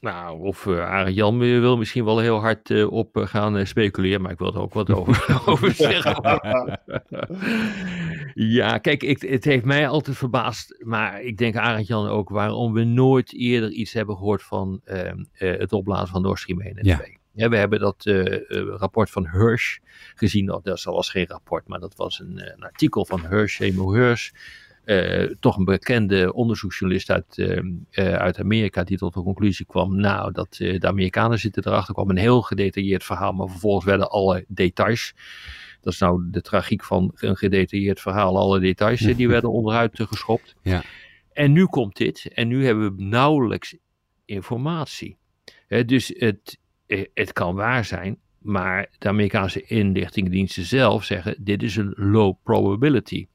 Nou, 0.00 0.40
of 0.40 0.66
uh, 0.66 1.04
Jan 1.08 1.38
wil 1.38 1.76
misschien 1.76 2.04
wel 2.04 2.18
heel 2.18 2.40
hard 2.40 2.70
uh, 2.70 2.92
op 2.92 3.16
uh, 3.16 3.26
gaan 3.26 3.66
speculeren, 3.66 4.20
maar 4.20 4.30
ik 4.30 4.38
wil 4.38 4.54
er 4.54 4.60
ook 4.60 4.74
wat 4.74 4.90
over, 4.90 5.26
over 5.50 5.72
zeggen. 5.72 6.22
ja, 8.58 8.78
kijk, 8.78 9.02
ik, 9.02 9.22
het 9.22 9.44
heeft 9.44 9.64
mij 9.64 9.88
altijd 9.88 10.16
verbaasd, 10.16 10.82
maar 10.84 11.22
ik 11.22 11.38
denk 11.38 11.56
Arend 11.56 11.86
Jan 11.86 12.08
ook, 12.08 12.28
waarom 12.28 12.72
we 12.72 12.84
nooit 12.84 13.32
eerder 13.32 13.70
iets 13.70 13.92
hebben 13.92 14.16
gehoord 14.16 14.42
van 14.42 14.80
ehm, 14.84 15.24
het 15.32 15.72
opblazen 15.72 16.08
van 16.08 16.22
Nord 16.22 16.38
Stream 16.38 16.60
1 16.60 16.76
en 16.76 16.82
2. 16.82 17.18
Ja, 17.32 17.48
we 17.48 17.56
hebben 17.56 17.80
dat 17.80 18.04
rapport 18.78 19.10
van 19.10 19.28
Hirsch 19.30 19.78
gezien, 20.14 20.46
dat 20.46 20.82
was 20.84 21.10
geen 21.10 21.26
rapport, 21.26 21.68
maar 21.68 21.80
dat 21.80 21.96
was 21.96 22.20
een, 22.20 22.52
een 22.54 22.62
artikel 22.62 23.06
van 23.06 23.26
Hirsch, 23.26 23.60
Emo 23.60 23.92
Hirsch, 23.92 24.30
toch 25.40 25.56
een 25.56 25.64
bekende 25.64 26.32
onderzoeksjournalist 26.32 27.10
uit, 27.10 27.36
uh, 27.36 27.56
uh, 27.90 28.14
uit 28.14 28.38
Amerika 28.38 28.84
die 28.84 28.98
tot 28.98 29.14
de 29.14 29.22
conclusie 29.22 29.66
kwam, 29.66 29.96
nou, 29.96 30.32
dat 30.32 30.54
de 30.54 30.86
Amerikanen 30.86 31.38
zitten 31.38 31.66
erachter, 31.66 31.94
kwam 31.94 32.10
een 32.10 32.16
heel 32.16 32.42
gedetailleerd 32.42 33.04
verhaal, 33.04 33.32
maar 33.32 33.48
vervolgens 33.48 33.84
werden 33.84 34.10
alle 34.10 34.44
details, 34.48 35.14
dat 35.80 35.92
is 35.92 35.98
nou 35.98 36.30
de 36.30 36.40
tragiek 36.40 36.84
van 36.84 37.12
een 37.14 37.36
gedetailleerd 37.36 38.00
verhaal, 38.00 38.38
alle 38.38 38.60
details, 38.60 39.00
die 39.00 39.28
werden 39.38 39.52
onderuit 39.52 39.90
geschopt. 39.94 40.54
Ja. 40.62 40.82
En 41.32 41.52
nu 41.52 41.66
komt 41.66 41.96
dit, 41.96 42.30
en 42.34 42.48
nu 42.48 42.64
hebben 42.64 42.96
we 42.96 43.02
nauwelijks 43.02 43.76
informatie. 44.24 45.16
dus 45.86 46.14
het, 46.16 46.58
het 47.14 47.32
kan 47.32 47.54
waar 47.54 47.84
zijn, 47.84 48.18
maar 48.38 48.90
de 48.98 49.08
Amerikaanse 49.08 49.62
inlichtingendiensten 49.62 50.64
zelf 50.64 51.04
zeggen, 51.04 51.36
dit 51.38 51.62
is 51.62 51.76
een 51.76 51.92
low 51.96 52.34
probability 52.42 53.26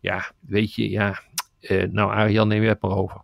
ja, 0.00 0.32
weet 0.40 0.74
je, 0.74 0.90
ja. 0.90 1.22
Uh, 1.60 1.84
nou, 1.90 2.10
Arjan, 2.10 2.48
neem 2.48 2.62
je 2.62 2.68
het 2.68 2.82
maar 2.82 2.96
over. 2.96 3.22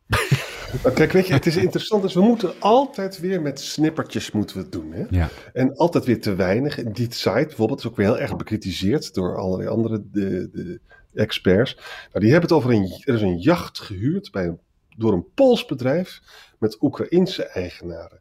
Kijk, 0.95 1.13
weet 1.13 1.27
je, 1.27 1.33
het 1.33 1.47
is 1.47 1.57
interessant. 1.57 2.03
Dus 2.03 2.15
we 2.15 2.21
moeten 2.21 2.55
altijd 2.59 3.21
weer 3.21 3.43
met 3.43 3.61
snippertjes 3.61 4.31
moeten 4.31 4.57
we 4.57 4.63
het 4.63 4.73
doen. 4.73 4.93
Hè? 4.93 5.05
Ja. 5.11 5.29
En 5.53 5.77
altijd 5.77 6.05
weer 6.05 6.21
te 6.21 6.35
weinig. 6.35 6.83
Die 6.83 7.13
site 7.13 7.45
bijvoorbeeld 7.47 7.79
is 7.79 7.87
ook 7.87 7.97
weer 7.97 8.07
heel 8.07 8.19
erg 8.19 8.37
bekritiseerd 8.37 9.15
door 9.15 9.37
allerlei 9.37 9.69
andere 9.69 10.03
de, 10.11 10.49
de 10.53 10.81
experts. 11.15 11.75
Nou, 12.13 12.25
die 12.25 12.33
hebben 12.33 12.49
het 12.49 12.59
over 12.59 12.73
een, 12.73 13.03
er 13.05 13.15
is 13.15 13.21
een 13.21 13.39
jacht 13.39 13.81
gehuurd 13.81 14.31
bij 14.31 14.45
een, 14.45 14.59
door 14.97 15.13
een 15.13 15.27
Pools 15.35 15.65
bedrijf 15.65 16.21
met 16.59 16.83
Oekraïense 16.83 17.45
eigenaren. 17.45 18.21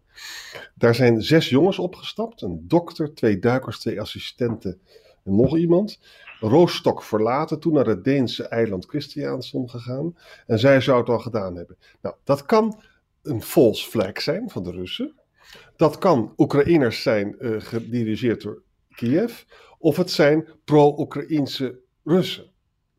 Daar 0.76 0.96
zijn 0.96 1.22
zes 1.22 1.50
jongens 1.50 1.80
opgestapt. 1.80 2.42
Een 2.42 2.64
dokter, 2.68 3.14
twee 3.14 3.40
duikers, 3.40 3.80
twee 3.80 4.02
assistenten 4.02 4.80
en 5.24 5.36
nog 5.36 5.58
iemand. 5.58 6.00
Roostok 6.40 7.04
verlaten, 7.04 7.60
toen 7.60 7.74
naar 7.74 7.86
het 7.86 8.04
Deense 8.04 8.48
eiland 8.48 8.86
Christiansson 8.86 9.70
gegaan. 9.70 10.18
En 10.48 10.60
zij 10.60 10.82
zou 10.82 11.00
het 11.00 11.10
al 11.10 11.20
gedaan 11.20 11.56
hebben. 11.56 11.78
Nou, 12.02 12.16
dat 12.24 12.46
kan 12.46 12.82
een 13.22 13.42
false 13.42 13.90
flag 13.90 14.22
zijn 14.22 14.50
van 14.50 14.64
de 14.64 14.72
Russen. 14.72 15.14
Dat 15.76 15.98
kan 15.98 16.34
Oekraïners 16.38 17.02
zijn 17.02 17.36
uh, 17.40 17.62
gedirigeerd 17.62 18.42
door 18.42 18.62
Kiev. 18.90 19.44
Of 19.78 19.98
het 19.98 20.12
zijn 20.12 20.48
pro-Oekraïnse 20.64 21.80
Russen. 22.04 22.52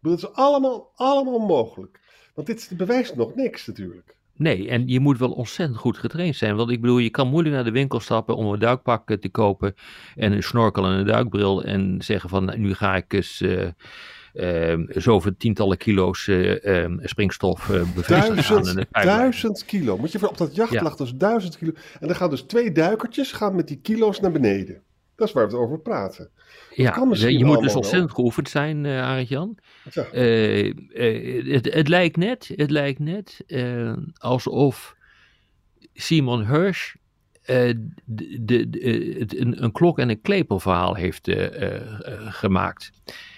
Dat 0.02 0.18
is 0.18 0.32
allemaal, 0.32 0.90
allemaal 0.94 1.46
mogelijk. 1.46 2.00
Want 2.34 2.46
dit 2.46 2.70
bewijst 2.76 3.14
nog 3.14 3.34
niks 3.34 3.66
natuurlijk. 3.66 4.15
Nee, 4.36 4.68
en 4.68 4.88
je 4.88 5.00
moet 5.00 5.18
wel 5.18 5.30
ontzettend 5.30 5.78
goed 5.78 5.98
getraind 5.98 6.36
zijn. 6.36 6.56
Want 6.56 6.70
ik 6.70 6.80
bedoel, 6.80 6.98
je 6.98 7.10
kan 7.10 7.28
moeilijk 7.28 7.54
naar 7.54 7.64
de 7.64 7.70
winkel 7.70 8.00
stappen 8.00 8.36
om 8.36 8.52
een 8.52 8.58
duikpak 8.58 9.16
te 9.20 9.28
kopen. 9.28 9.74
En 10.14 10.32
een 10.32 10.42
snorkel 10.42 10.84
en 10.84 10.92
een 10.92 11.06
duikbril. 11.06 11.62
En 11.62 11.96
zeggen 11.98 12.28
van, 12.28 12.52
nu 12.56 12.74
ga 12.74 12.96
ik 12.96 13.12
eens... 13.12 13.40
Uh, 13.40 13.66
uh, 14.34 14.74
zoveel 14.88 15.32
tientallen 15.38 15.76
kilo's 15.76 16.26
uh, 16.26 16.84
springstof 17.00 17.68
uh, 17.68 17.82
duizend, 18.06 18.86
duizend 18.90 19.64
kilo. 19.64 19.98
Moet 19.98 20.12
je 20.12 20.18
voor 20.18 20.28
op 20.28 20.38
dat 20.38 20.54
jacht 20.54 20.72
ja. 20.72 20.94
dus 20.96 21.14
duizend 21.14 21.58
kilo. 21.58 21.72
En 22.00 22.06
dan 22.06 22.16
gaan 22.16 22.30
dus 22.30 22.42
twee 22.42 22.72
duikertjes 22.72 23.32
gaan 23.32 23.54
met 23.54 23.68
die 23.68 23.80
kilo's 23.82 24.20
naar 24.20 24.32
beneden. 24.32 24.82
Dat 25.16 25.28
is 25.28 25.34
waar 25.34 25.46
we 25.46 25.52
het 25.52 25.60
over 25.60 25.78
praten. 25.80 26.30
Ja, 26.74 27.06
je 27.28 27.44
moet 27.44 27.62
dus 27.62 27.74
ontzettend 27.74 28.12
geoefend 28.12 28.48
zijn, 28.48 28.84
uh, 28.84 29.02
Arend-Jan. 29.02 29.58
Uh, 30.12 30.64
uh, 30.64 31.52
het, 31.52 31.74
het, 31.74 31.88
lijkt 31.88 32.16
net, 32.16 32.52
het 32.56 32.70
lijkt 32.70 32.98
net 32.98 33.44
alsof 34.18 34.96
Simon 35.94 36.46
Hirsch 36.46 36.94
uh, 37.46 37.72
de, 38.04 38.36
de, 38.40 38.70
de, 38.70 39.40
een, 39.40 39.62
een, 39.62 39.72
klok- 39.72 39.98
en 39.98 40.08
een 40.08 40.20
klepelverhaal 40.20 40.94
heeft 40.94 41.28
uh, 41.28 41.46
gemaakt. 42.28 42.90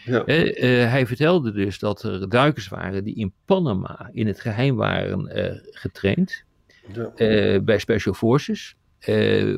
Ja. 0.04 0.24
hij 0.24 1.06
vertelde 1.06 1.52
dus 1.52 1.78
dat 1.78 2.02
er 2.02 2.28
duikers 2.28 2.68
waren 2.68 3.04
die 3.04 3.14
in 3.14 3.32
Panama 3.44 4.10
in 4.12 4.26
het 4.26 4.40
geheim 4.40 4.76
waren 4.76 5.30
getraind 5.70 6.44
ja. 6.92 7.60
bij 7.60 7.78
Special 7.78 8.14
Forces. 8.14 8.76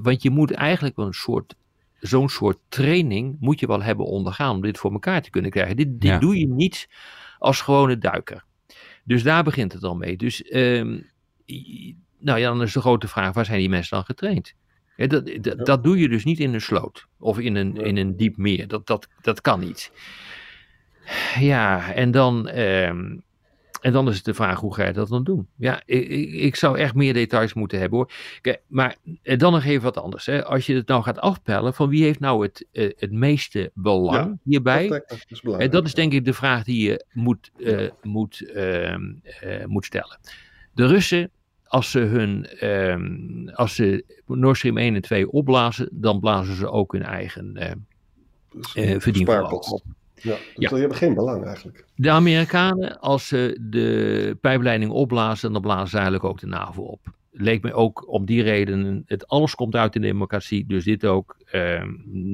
want 0.03 0.23
je 0.23 0.31
moet 0.31 0.51
eigenlijk 0.51 0.97
een 0.97 1.13
soort 1.13 1.55
zo'n 2.01 2.29
soort 2.29 2.59
training 2.69 3.37
moet 3.41 3.61
je 3.61 3.67
wel 3.67 3.83
hebben 3.83 4.07
ondergaan 4.07 4.55
om 4.55 4.63
dit 4.63 4.79
voor 4.79 4.93
elkaar 4.93 5.23
te 5.23 5.31
kunnen 5.31 5.51
krijgen. 5.51 5.77
Dit, 5.77 6.01
dit 6.01 6.21
doe 6.21 6.39
je 6.39 6.49
niet 6.49 6.89
als 7.39 7.61
gewone 7.61 7.99
duiker. 7.99 8.45
Dus 9.05 9.23
daar 9.23 9.45
begint 9.45 9.73
het 9.73 9.85
al 9.85 9.97
mee. 9.97 10.17
Dus 10.17 10.55
um, 10.55 11.11
nou 12.19 12.39
ja, 12.39 12.49
dan 12.49 12.63
is 12.63 12.73
de 12.73 12.81
grote 12.81 13.09
vraag, 13.09 13.35
waar 13.35 13.45
zijn 13.45 13.59
die 13.59 13.69
mensen 13.69 13.97
dan 13.97 14.05
getraind? 14.05 14.55
dat, 14.97 15.31
dat, 15.41 15.67
dat, 15.67 15.85
doe 15.85 15.99
je 15.99 16.09
dus 16.09 16.25
niet 16.25 16.39
in 16.39 16.55
een 16.55 16.61
sloot 16.61 17.07
of 17.19 17.39
in 17.39 17.55
een, 17.55 17.77
in 17.77 17.97
een 17.97 18.17
diep 18.17 18.37
meer. 18.37 18.69
Dat, 18.69 18.87
dat, 18.87 19.09
dat 19.23 19.41
kan 19.41 19.61
niet. 19.61 19.93
Ja, 21.39 21.93
en 21.93 22.11
dan, 22.11 22.49
ehm, 22.49 23.17
en 23.81 23.93
dan 23.93 24.09
is 24.09 24.17
het 24.17 24.25
de 24.25 24.35
vraag, 24.35 24.61
hoe 24.61 24.75
ga 24.75 24.87
je 24.87 24.93
dat 24.93 25.09
dan 25.09 25.25
doen? 25.25 25.49
Ja, 25.57 25.83
ik, 25.85 26.09
ik 26.33 26.57
zou 26.57 26.79
echt 26.79 26.95
meer 26.95 27.15
details 27.15 27.55
moeten 27.55 27.79
hebben 27.79 27.99
hoor. 27.99 28.13
Kijk, 28.41 28.63
maar 28.67 28.97
eh, 29.23 29.39
dan 29.39 29.53
nog 29.53 29.65
even 29.65 29.83
wat 29.83 29.99
anders. 29.99 30.27
Hè. 30.27 30.45
Als 30.45 30.67
je 30.67 30.75
het 30.75 30.89
nou 30.89 31.03
gaat 31.03 31.19
afpellen, 31.19 31.75
van 31.75 31.89
wie 31.89 32.03
heeft 32.03 32.21
nou 32.21 32.43
het, 32.43 32.67
uh, 32.73 32.91
het 32.97 33.13
meeste 33.13 33.71
belang 33.75 34.39
hierbij? 34.43 34.89
Dat 34.89 35.25
is, 35.29 35.43
uh, 35.43 35.71
dat 35.71 35.87
is 35.87 35.95
denk 35.95 36.13
ik 36.13 36.25
de 36.25 36.33
vraag 36.33 36.65
die 36.65 36.89
je 36.89 37.05
moet, 37.13 37.51
uh, 37.57 37.89
moet, 38.03 38.51
ehm, 38.53 39.03
moet 39.67 39.85
stellen. 39.85 40.19
De 40.75 40.87
Russen 40.87 41.31
als 41.71 41.91
ze 41.91 41.99
hun, 41.99 42.67
um, 42.69 43.49
als 43.49 43.75
ze 43.75 44.05
Nord 44.27 44.57
Stream 44.57 44.79
1 44.79 44.95
en 44.95 45.03
2 45.03 45.31
opblazen, 45.31 45.89
dan 45.93 46.21
blazen 46.21 46.55
ze 46.55 46.71
ook 46.71 46.93
hun 46.93 47.03
eigen 47.03 47.57
uh, 47.57 47.71
uh, 48.85 49.01
verdienvermogen 49.01 49.73
op. 49.73 49.83
Ja, 50.23 50.37
dus 50.37 50.41
ja. 50.55 50.69
die 50.69 50.79
hebben 50.79 50.97
geen 50.97 51.15
belang 51.15 51.45
eigenlijk. 51.45 51.85
De 51.95 52.11
Amerikanen, 52.11 53.01
als 53.01 53.29
ze 53.29 53.59
de 53.61 54.37
pijpleiding 54.41 54.91
opblazen, 54.91 55.53
dan 55.53 55.63
blazen 55.63 55.89
ze 55.89 55.95
eigenlijk 55.95 56.25
ook 56.25 56.41
de 56.41 56.47
NAVO 56.47 56.83
op. 56.83 57.01
Leek 57.33 57.63
me 57.63 57.73
ook 57.73 58.09
om 58.09 58.25
die 58.25 58.43
reden, 58.43 59.03
het 59.07 59.29
alles 59.29 59.55
komt 59.55 59.75
uit 59.75 59.95
in 59.95 60.01
de 60.01 60.07
democratie, 60.07 60.67
dus 60.67 60.85
dit 60.85 61.07
ook 61.07 61.37
uh, 61.53 61.85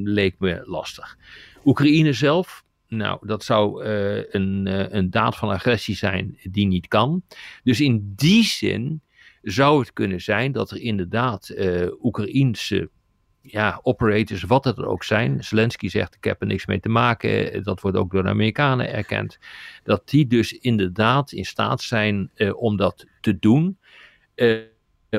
leek 0.04 0.34
me 0.38 0.62
lastig. 0.64 1.16
Oekraïne 1.64 2.12
zelf, 2.12 2.64
nou, 2.88 3.26
dat 3.26 3.44
zou 3.44 3.84
uh, 3.84 4.24
een, 4.28 4.66
uh, 4.66 4.92
een 4.92 5.10
daad 5.10 5.36
van 5.36 5.48
agressie 5.48 5.96
zijn 5.96 6.38
die 6.42 6.66
niet 6.66 6.88
kan. 6.88 7.22
Dus 7.62 7.80
in 7.80 8.12
die 8.16 8.44
zin 8.44 9.02
zou 9.42 9.80
het 9.80 9.92
kunnen 9.92 10.20
zijn 10.20 10.52
dat 10.52 10.70
er 10.70 10.80
inderdaad 10.80 11.50
uh, 11.54 11.86
Oekraïense 12.02 12.90
ja, 13.46 13.80
operators, 13.82 14.42
wat 14.42 14.64
het 14.64 14.78
er 14.78 14.86
ook 14.86 15.04
zijn. 15.04 15.44
Zelensky 15.44 15.88
zegt: 15.88 16.14
Ik 16.14 16.24
heb 16.24 16.40
er 16.40 16.46
niks 16.46 16.66
mee 16.66 16.80
te 16.80 16.88
maken. 16.88 17.62
Dat 17.62 17.80
wordt 17.80 17.96
ook 17.96 18.12
door 18.12 18.22
de 18.22 18.28
Amerikanen 18.28 18.92
erkend. 18.92 19.38
Dat 19.82 20.08
die 20.08 20.26
dus 20.26 20.52
inderdaad 20.52 21.32
in 21.32 21.44
staat 21.44 21.82
zijn 21.82 22.30
uh, 22.34 22.62
om 22.62 22.76
dat 22.76 23.06
te 23.20 23.38
doen. 23.38 23.78
Uh, 24.34 24.58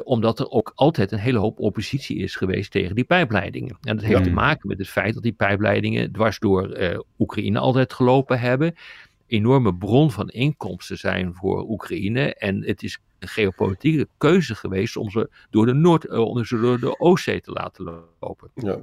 omdat 0.03 0.39
er 0.39 0.49
ook 0.49 0.71
altijd 0.75 1.11
een 1.11 1.19
hele 1.19 1.39
hoop 1.39 1.59
oppositie 1.59 2.17
is 2.17 2.35
geweest 2.35 2.71
tegen 2.71 2.95
die 2.95 3.03
pijpleidingen. 3.03 3.77
En 3.81 3.95
dat 3.95 4.05
heeft 4.05 4.23
te 4.23 4.29
maken 4.29 4.67
met 4.67 4.77
het 4.77 4.89
feit 4.89 5.13
dat 5.13 5.23
die 5.23 5.31
pijpleidingen 5.31 6.11
dwars 6.11 6.39
door 6.39 6.77
Oekraïne 7.19 7.59
altijd 7.59 7.93
gelopen 7.93 8.39
hebben 8.39 8.75
enorme 9.27 9.75
bron 9.75 10.11
van 10.11 10.29
inkomsten 10.29 10.97
zijn 10.97 11.33
voor 11.33 11.69
Oekraïne. 11.69 12.33
En 12.33 12.63
het 12.63 12.83
is 12.83 12.99
een 13.19 13.27
geopolitieke 13.27 14.07
keuze 14.17 14.55
geweest 14.55 14.97
om 14.97 15.09
ze 15.09 15.29
door 15.49 15.65
de, 15.65 15.73
Noord, 15.73 16.05
eh, 16.05 16.19
om 16.19 16.45
ze 16.45 16.59
door 16.59 16.79
de 16.79 16.99
Oostzee 16.99 17.41
te 17.41 17.51
laten 17.51 18.03
lopen. 18.19 18.51
Ja. 18.53 18.79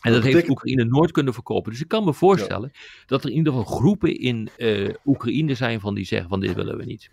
En 0.00 0.12
dat, 0.12 0.22
heeft 0.22 0.48
Oekraïne 0.48 0.84
nooit 0.84 1.10
kunnen 1.10 1.34
verkopen. 1.34 1.72
Dus 1.72 1.80
ik 1.80 1.88
kan 1.88 2.04
me 2.04 2.14
voorstellen 2.14 2.72
dat 3.06 3.24
er 3.24 3.30
in 3.30 3.36
ieder 3.36 3.52
geval 3.52 3.76
groepen 3.76 4.18
in 4.18 4.48
uh, 4.56 4.94
Oekraïne 5.04 5.54
zijn 5.54 5.80
van 5.80 5.94
die 5.94 6.04
zeggen 6.04 6.28
van 6.28 6.40
dit 6.40 6.54
willen 6.54 6.76
we 6.76 6.84
niet. 6.84 7.10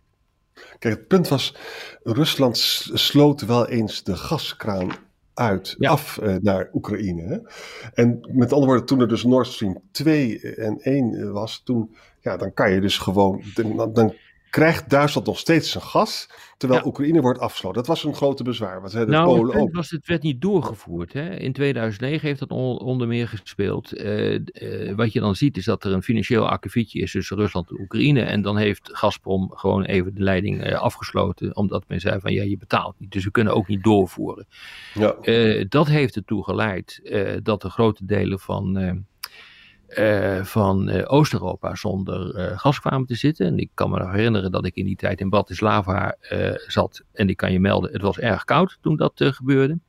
Kijk, 0.80 0.98
het 0.98 1.08
punt 1.08 1.28
was, 1.28 1.56
Rusland 2.04 2.58
sloot 2.94 3.42
wel 3.42 3.68
eens 3.68 4.04
de 4.04 4.16
gaskraan 4.16 4.92
uit, 5.34 5.76
af 5.80 6.20
uh, 6.24 6.36
naar 6.36 6.70
Oekraïne. 6.74 7.22
Hè? 7.22 7.38
En 7.94 8.20
met 8.32 8.54
andere 8.54 8.66
woorden, 8.66 8.86
toen 8.86 9.02
er 9.02 9.08
dus 9.08 9.24
Nord 9.24 9.48
Stream 9.48 9.82
2 9.92 10.40
en 10.40 10.80
1 10.80 11.32
was, 11.32 11.62
toen, 11.64 11.96
ja, 12.28 12.38
dan 12.38 12.54
kan 12.54 12.72
je 12.72 12.82
dus 12.82 12.98
gewoon, 12.98 13.42
dan, 13.54 13.94
dan 13.94 14.14
krijgt 14.50 14.90
Duitsland 14.90 15.28
nog 15.28 15.40
steeds 15.40 15.72
zijn 15.72 15.84
gas, 15.84 16.30
terwijl 16.58 16.86
Oekraïne 16.86 17.22
wordt 17.22 17.40
afgesloten. 17.40 17.78
Dat 17.78 17.88
was 17.88 18.04
een 18.04 18.16
grote 18.16 18.44
bezwaar. 18.44 18.82
Want 18.82 19.08
nou, 19.08 19.26
Polen 19.26 19.54
het, 19.54 19.62
ook. 19.62 19.76
Was, 19.76 19.90
het 19.90 20.08
werd 20.08 20.22
niet 20.22 20.42
doorgevoerd. 20.42 21.14
Hè? 21.14 21.36
In 21.36 21.54
2009 21.54 22.28
heeft 22.28 22.40
dat 22.40 22.52
onder 22.80 23.08
meer 23.08 23.28
gespeeld. 23.28 23.98
Uh, 23.98 24.34
uh, 24.34 24.96
wat 24.96 25.14
je 25.14 25.20
dan 25.20 25.36
ziet 25.36 25.58
is 25.58 25.66
dat 25.66 25.84
er 25.84 25.92
een 25.92 26.04
financieel 26.04 26.50
akkefietje 26.50 27.00
is 27.00 27.12
tussen 27.12 27.38
Rusland 27.38 27.70
en 27.70 27.80
Oekraïne. 27.80 28.22
En 28.22 28.42
dan 28.42 28.58
heeft 28.58 28.90
Gazprom 28.94 29.52
gewoon 29.54 29.84
even 29.84 30.16
de 30.16 30.24
leiding 30.24 30.68
uh, 30.68 30.74
afgesloten, 30.74 31.56
omdat 31.56 31.84
men 31.88 32.00
zei 32.00 32.20
van 32.20 32.34
ja, 32.34 32.44
je 32.44 32.58
betaalt 32.58 32.96
niet. 32.98 33.12
Dus 33.12 33.24
we 33.24 33.32
kunnen 33.32 33.54
ook 33.54 33.68
niet 33.68 33.84
doorvoeren. 33.84 34.48
Ja. 34.94 35.16
dat 35.70 35.88
heeft 35.88 36.16
ertoe 36.16 36.44
geleid 36.44 37.02
dat 37.44 37.62
de 37.62 37.70
grote 37.70 38.06
delen 38.06 38.40
van 38.40 39.06
uh, 39.90 40.44
van 40.44 40.90
uh, 40.90 41.04
Oost-Europa 41.06 41.76
zonder 41.76 42.36
uh, 42.36 42.60
gas 42.60 42.80
kwamen 42.80 43.08
te 43.08 43.16
zitten. 43.16 43.46
En 43.46 43.58
ik 43.58 43.70
kan 43.74 43.90
me 43.90 43.98
nog 43.98 44.12
herinneren 44.12 44.52
dat 44.52 44.66
ik 44.66 44.76
in 44.76 44.86
die 44.86 44.96
tijd 44.96 45.20
in 45.20 45.30
Bratislava 45.30 46.16
zat. 46.68 47.04
En 47.14 47.30
ik 47.30 47.38
kan 47.38 47.52
je 47.52 47.60
melden, 47.60 47.92
het 47.92 48.02
was 48.02 48.20
erg 48.20 48.44
koud 48.44 48.78
toen 48.82 48.96
dat 48.96 49.12
gebeurde. 49.16 49.80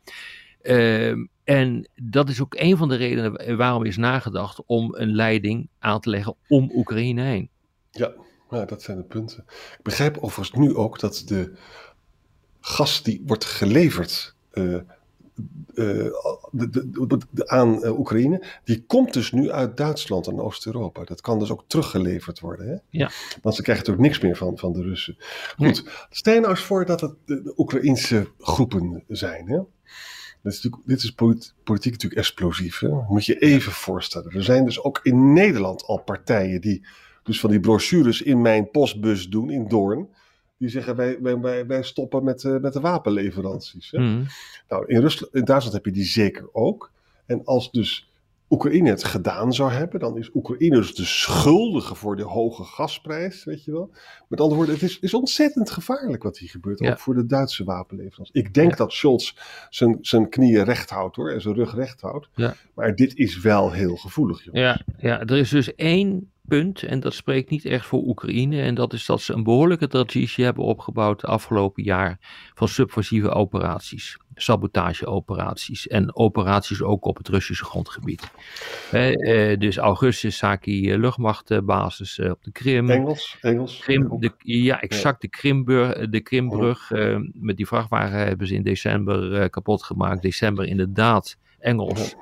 Ehm, 0.63 1.27
en 1.45 1.89
dat 1.95 2.29
is 2.29 2.41
ook 2.41 2.55
een 2.55 2.77
van 2.77 2.89
de 2.89 2.97
redenen 2.97 3.57
waarom 3.57 3.85
is 3.85 3.97
nagedacht 3.97 4.63
om 4.67 4.95
een 4.95 5.15
leiding 5.15 5.69
aan 5.79 6.01
te 6.01 6.11
leggen 6.11 6.37
om 6.49 6.71
Oekraïne 6.75 7.23
heen. 7.23 7.51
Ja, 7.91 8.13
nou, 8.51 8.67
dat 8.67 8.83
zijn 8.83 8.97
de 8.97 9.03
punten. 9.03 9.45
Ik 9.49 9.83
begrijp 9.83 10.17
overigens 10.17 10.53
nu 10.53 10.75
ook 10.75 11.01
dat 11.01 11.23
de 11.27 11.57
gas 12.61 13.03
die 13.03 13.23
wordt 13.27 13.45
geleverd 13.45 14.35
uh, 15.75 16.11
de, 16.51 16.69
de, 17.31 17.49
aan 17.49 17.85
uh, 17.85 17.99
Oekraïne, 17.99 18.45
die 18.65 18.85
komt 18.87 19.13
dus 19.13 19.33
nu 19.33 19.51
uit 19.51 19.77
Duitsland 19.77 20.27
en 20.27 20.41
Oost-Europa. 20.41 21.05
Dat 21.05 21.21
kan 21.21 21.39
dus 21.39 21.51
ook 21.51 21.65
teruggeleverd 21.67 22.41
worden. 22.41 22.69
Hè? 22.69 22.77
Ja. 22.91 23.11
Want 23.43 23.55
ze 23.55 23.63
krijgen 23.63 23.85
natuurlijk 23.85 24.09
niks 24.09 24.21
meer 24.21 24.37
van, 24.37 24.59
van 24.59 24.73
de 24.73 24.83
Russen. 24.83 25.17
Goed, 25.57 26.07
stel 26.11 26.35
je 26.35 26.41
nou 26.41 26.53
eens 26.53 26.63
voor 26.63 26.87
dat 26.87 27.01
het 27.01 27.15
de, 27.25 27.53
Oekraïnse 27.57 28.29
groepen 28.39 29.05
zijn. 29.09 29.49
Hè? 29.49 29.59
Dit 30.43 30.53
is, 30.53 30.71
dit 30.85 31.03
is 31.03 31.15
politiek 31.65 31.93
natuurlijk 31.93 32.21
explosief. 32.21 32.79
Hè? 32.79 32.89
Moet 33.09 33.27
je 33.27 33.39
even 33.39 33.73
voorstellen. 33.73 34.33
Er 34.33 34.43
zijn 34.43 34.65
dus 34.65 34.83
ook 34.83 35.01
in 35.03 35.33
Nederland 35.33 35.85
al 35.85 36.03
partijen 36.03 36.61
die 36.61 36.87
dus 37.23 37.41
van 37.41 37.51
die 37.51 37.61
brochures 37.61 38.23
in 38.23 38.41
mijn 38.41 38.71
postbus 38.71 39.29
doen 39.29 39.51
in 39.51 39.69
Doorn 39.69 40.09
die 40.59 40.69
zeggen 40.69 40.97
wij, 40.97 41.21
wij, 41.21 41.67
wij 41.67 41.83
stoppen 41.83 42.25
met, 42.25 42.43
uh, 42.43 42.61
met 42.61 42.73
de 42.73 42.81
wapenleveranties. 42.81 43.91
Hè? 43.91 43.99
Mm. 43.99 44.27
Nou, 44.69 44.87
in, 44.87 45.01
Rusland, 45.01 45.35
in 45.35 45.45
Duitsland 45.45 45.77
heb 45.77 45.85
je 45.85 45.93
die 45.93 46.05
zeker 46.05 46.49
ook. 46.53 46.91
En 47.27 47.45
als 47.45 47.71
dus 47.71 48.09
Oekraïne 48.51 48.89
het 48.89 49.05
gedaan 49.05 49.53
zou 49.53 49.71
hebben, 49.71 50.01
dan 50.01 50.19
is 50.19 50.31
Oekraïne 50.35 50.77
dus 50.77 50.95
de 50.95 51.05
schuldige 51.05 51.95
voor 51.95 52.17
de 52.17 52.23
hoge 52.23 52.65
gasprijs, 52.65 53.45
weet 53.45 53.65
je 53.65 53.73
wel. 53.73 53.91
Met 54.29 54.41
andere 54.41 54.57
woorden, 54.57 54.75
het 54.75 54.85
is, 54.85 54.99
is 54.99 55.15
ontzettend 55.15 55.71
gevaarlijk 55.71 56.23
wat 56.23 56.39
hier 56.39 56.49
gebeurt, 56.49 56.81
ook 56.81 56.99
voor 56.99 57.15
de 57.15 57.27
Duitse 57.27 57.65
wapenleveranties. 57.65 58.43
Ik 58.43 58.55
denk 58.55 58.77
dat 58.77 58.93
Scholz 58.93 59.33
zijn, 59.71 59.99
zijn 60.01 60.29
knieën 60.29 60.65
recht 60.65 60.91
houdt 60.91 61.17
hoor, 61.17 61.31
en 61.31 61.41
zijn 61.41 61.55
rug 61.55 61.75
recht 61.75 62.01
houdt. 62.01 62.29
Ja. 62.35 62.55
Maar 62.75 62.95
dit 62.95 63.17
is 63.17 63.41
wel 63.41 63.73
heel 63.73 63.97
gevoelig, 63.97 64.45
jongens. 64.45 64.63
Ja, 64.63 64.95
ja, 64.99 65.21
er 65.21 65.37
is 65.37 65.51
dus 65.51 65.75
één 65.75 66.31
punt, 66.49 66.83
en 66.83 67.01
dat 67.01 67.15
spreekt 67.15 67.51
niet 67.51 67.65
echt 67.65 67.87
voor 67.87 68.03
Oekraïne, 68.03 68.63
en 68.63 68.75
dat 68.75 68.93
is 68.93 69.07
dat 69.07 69.21
ze 69.21 69.33
een 69.33 69.43
behoorlijke 69.43 69.87
traditie 69.87 70.45
hebben 70.45 70.65
opgebouwd 70.65 71.21
de 71.21 71.27
afgelopen 71.27 71.83
jaar 71.83 72.19
van 72.55 72.69
subversieve 72.69 73.31
operaties, 73.31 74.19
sabotageoperaties 74.35 75.87
en 75.87 76.17
operaties 76.17 76.83
ook 76.83 77.05
op 77.05 77.17
het 77.17 77.29
Russische 77.29 77.65
grondgebied. 77.65 78.31
Eh, 78.91 79.59
dus 79.59 79.77
Augustus 79.77 80.37
Saki 80.37 80.91
eh, 80.91 80.99
luchtmachtbasis 80.99 82.19
eh, 82.19 82.31
op 82.31 82.45
de 82.45 82.53
Krim. 82.53 82.91
Engels, 82.91 83.37
Engels. 83.41 83.79
Krim, 83.79 84.17
de, 84.19 84.33
ja, 84.39 84.81
exact, 84.81 85.21
de, 85.21 85.29
Krimbrug, 85.29 86.09
de 86.09 86.21
Krimbrug 86.21 86.91
uh, 86.91 87.17
met 87.33 87.57
die 87.57 87.67
vrachtwagen 87.67 88.19
hebben 88.19 88.47
ze 88.47 88.55
in 88.55 88.63
december 88.63 89.51
kapot 89.51 89.83
gemaakt. 89.83 90.23
December 90.23 90.67
inderdaad 90.67 91.37
Engels. 91.59 92.17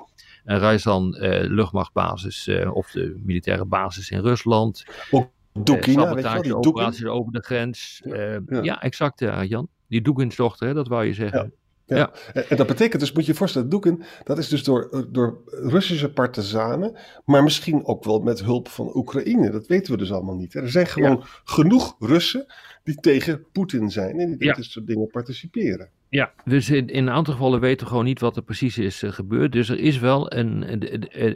En 0.47 0.59
Ryazan 0.59 1.17
uh, 1.19 1.39
luchtmachtbasis 1.49 2.47
uh, 2.47 2.75
of 2.75 2.91
de 2.91 3.19
militaire 3.23 3.65
basis 3.65 4.09
in 4.09 4.19
Rusland. 4.19 4.85
Ook 5.11 5.29
Dukina, 5.53 6.03
sabotageoperaties 6.03 7.05
over 7.05 7.31
de 7.31 7.41
grens. 7.41 8.01
Ja, 8.03 8.39
ja. 8.47 8.61
ja 8.61 8.81
exact 8.81 9.19
Jan. 9.47 9.67
Die 9.87 10.01
Doekinsdochter, 10.01 10.73
dat 10.73 10.87
wou 10.87 11.05
je 11.05 11.13
zeggen. 11.13 11.53
Ja. 11.85 11.97
Ja. 11.97 12.11
En 12.49 12.57
dat 12.57 12.67
betekent 12.67 13.01
dus, 13.01 13.11
moet 13.11 13.25
je 13.25 13.31
je 13.31 13.37
voorstellen, 13.37 13.69
Doeken, 13.69 14.03
dat 14.23 14.37
is 14.37 14.47
dus 14.47 14.63
door, 14.63 15.07
door 15.11 15.41
Russische 15.45 16.11
partizanen, 16.11 16.97
maar 17.25 17.43
misschien 17.43 17.85
ook 17.85 18.03
wel 18.03 18.19
met 18.19 18.43
hulp 18.43 18.67
van 18.67 18.91
Oekraïne. 18.95 19.51
Dat 19.51 19.67
weten 19.67 19.91
we 19.91 19.97
dus 19.97 20.11
allemaal 20.11 20.35
niet. 20.35 20.53
Er 20.53 20.69
zijn 20.69 20.87
gewoon 20.87 21.23
genoeg 21.43 21.95
Russen 21.99 22.45
die 22.83 22.95
tegen 22.95 23.45
Poetin 23.51 23.91
zijn 23.91 24.19
en 24.19 24.37
die 24.37 24.53
dit 24.53 24.65
soort 24.65 24.87
dingen 24.87 25.07
participeren. 25.07 25.89
Ja, 26.09 26.31
dus 26.45 26.69
in, 26.69 26.87
in 26.87 27.07
een 27.07 27.13
aantal 27.13 27.33
gevallen 27.33 27.59
weten 27.59 27.83
we 27.83 27.89
gewoon 27.89 28.05
niet 28.05 28.19
wat 28.19 28.35
er 28.35 28.41
precies 28.41 28.77
is 28.77 29.03
uh, 29.03 29.11
gebeurd. 29.11 29.51
Dus 29.51 29.69
er 29.69 29.79
is 29.79 29.99
wel 29.99 30.33
een. 30.33 30.61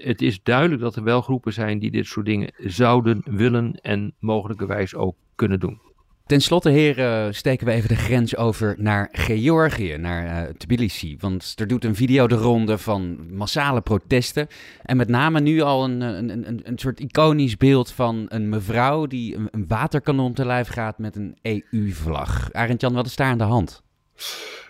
Het 0.02 0.22
is 0.22 0.44
duidelijk 0.44 0.82
dat 0.82 0.96
er 0.96 1.04
wel 1.04 1.22
groepen 1.22 1.54
zijn 1.54 1.80
die 1.80 1.92
dit 1.92 2.06
soort 2.06 2.26
dingen 2.26 2.54
zouden 2.58 3.22
willen 3.26 3.80
en 3.82 4.14
mogelijkerwijs 4.20 4.96
ook 4.96 5.16
kunnen 5.36 5.60
doen. 5.60 5.80
Ten 6.26 6.42
slotte, 6.42 6.70
heren, 6.70 7.36
steken 7.36 7.66
we 7.66 7.72
even 7.72 7.90
de 7.90 7.96
grens 7.96 8.38
over 8.38 8.76
naar 8.78 9.10
Georgië, 9.12 9.98
naar 9.98 10.48
uh, 10.48 10.54
Tbilisi. 10.54 11.18
Want 11.20 11.54
er 11.56 11.68
doet 11.68 11.86
een 11.86 11.96
video 11.96 12.28
de 12.28 12.36
ronde 12.36 12.78
van 12.78 13.34
massale 13.36 13.82
protesten. 13.82 14.48
En 14.84 14.98
met 14.98 15.08
name 15.08 15.40
nu 15.40 15.62
al 15.62 15.84
een, 15.84 16.02
een, 16.02 16.48
een, 16.48 16.60
een 16.64 16.78
soort 16.78 17.00
iconisch 17.00 17.58
beeld 17.58 17.92
van 17.92 18.26
een 18.28 18.50
mevrouw 18.50 19.06
die 19.06 19.36
een, 19.36 19.48
een 19.52 19.68
waterkanon 19.68 20.34
te 20.34 20.46
lijf 20.46 20.68
gaat 20.68 20.98
met 20.98 21.16
een 21.16 21.38
EU-vlag. 21.42 22.52
Arend-Jan, 22.52 22.94
wat 22.94 23.06
is 23.06 23.16
daar 23.16 23.32
aan 23.32 23.38
de 23.38 23.44
hand? 23.44 23.84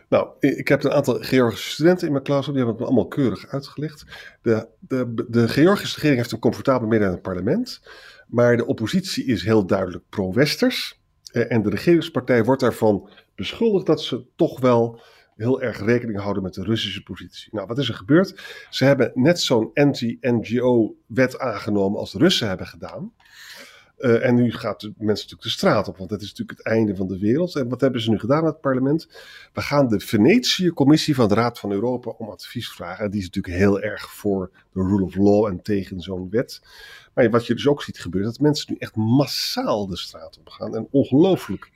Nou, 0.10 0.30
ik 0.40 0.68
heb 0.68 0.84
een 0.84 0.92
aantal 0.92 1.18
Georgische 1.20 1.72
studenten 1.72 2.06
in 2.06 2.14
mijn 2.14 2.24
klas, 2.24 2.46
die 2.46 2.56
hebben 2.56 2.74
het 2.74 2.80
me 2.80 2.86
allemaal 2.86 3.08
keurig 3.08 3.48
uitgelegd. 3.48 4.06
De, 4.42 4.68
de, 4.80 5.26
de 5.28 5.48
Georgische 5.48 5.96
regering 5.96 6.18
heeft 6.18 6.32
een 6.32 6.40
comfortabel 6.40 6.88
midden 6.88 7.08
in 7.08 7.14
het 7.14 7.24
parlement, 7.24 7.82
maar 8.28 8.58
de 8.58 8.66
oppositie 8.66 9.26
is 9.26 9.44
heel 9.44 9.66
duidelijk 9.66 10.04
pro-westers. 10.10 11.00
Eh, 11.32 11.52
en 11.52 11.62
de 11.62 11.70
regeringspartij 11.70 12.44
wordt 12.44 12.62
daarvan 12.62 13.10
beschuldigd 13.36 13.86
dat 13.86 14.02
ze 14.02 14.26
toch 14.36 14.60
wel 14.60 15.02
heel 15.36 15.62
erg 15.62 15.86
rekening 15.86 16.20
houden 16.20 16.44
met 16.44 16.54
de 16.54 16.64
Russische 16.64 17.04
positie. 17.04 17.50
Nou, 17.52 17.68
wat 17.68 17.78
is 17.78 17.90
er 17.90 17.96
gebeurd? 17.96 18.42
Ze 18.70 18.86
hebben 18.86 19.12
net 19.14 19.40
zo'n 19.40 19.70
anti-NGO-wet 19.74 21.40
aangenomen 21.40 22.00
als 22.00 22.12
de 22.12 22.18
Russen 22.18 22.48
hebben 22.48 22.68
gedaan. 22.68 23.14
Uh, 24.02 24.26
en 24.26 24.36
nu 24.36 24.52
gaat 24.52 24.80
de 24.80 24.88
mensen 24.88 25.08
natuurlijk 25.08 25.42
de 25.42 25.50
straat 25.50 25.88
op, 25.88 25.98
want 25.98 26.10
dat 26.10 26.22
is 26.22 26.30
natuurlijk 26.30 26.58
het 26.58 26.68
einde 26.68 26.96
van 26.96 27.08
de 27.08 27.20
wereld. 27.20 27.56
En 27.56 27.70
wat 27.70 27.82
hebben 27.82 28.02
ze 28.02 28.10
nu 28.10 28.20
gedaan 28.20 28.44
met 28.44 28.52
het 28.52 28.62
parlement? 28.62 29.08
We 29.54 29.62
gaan 29.62 29.88
de 29.88 30.00
Venetië-commissie 30.00 31.16
van 31.16 31.28
de 31.28 31.34
Raad 31.34 31.60
van 31.60 31.72
Europa 31.72 32.10
om 32.10 32.30
advies 32.30 32.70
vragen. 32.70 33.06
En 33.06 33.12
die 33.12 33.20
is 33.20 33.26
natuurlijk 33.26 33.56
heel 33.56 33.82
erg 33.82 34.12
voor 34.12 34.52
de 34.74 34.82
rule 34.82 35.04
of 35.04 35.16
law 35.16 35.46
en 35.46 35.62
tegen 35.62 36.00
zo'n 36.00 36.30
wet. 36.30 36.62
Maar 37.14 37.30
wat 37.30 37.48
je 37.48 37.54
dus 37.54 37.68
ook 37.68 37.84
ziet 37.84 38.00
gebeuren, 38.00 38.32
dat 38.32 38.40
mensen 38.40 38.66
nu 38.70 38.76
echt 38.80 38.96
massaal 38.96 39.88
de 39.88 39.98
straat 39.98 40.38
op 40.40 40.50
gaan 40.50 40.76
en 40.76 40.88
ongelooflijk 40.92 41.72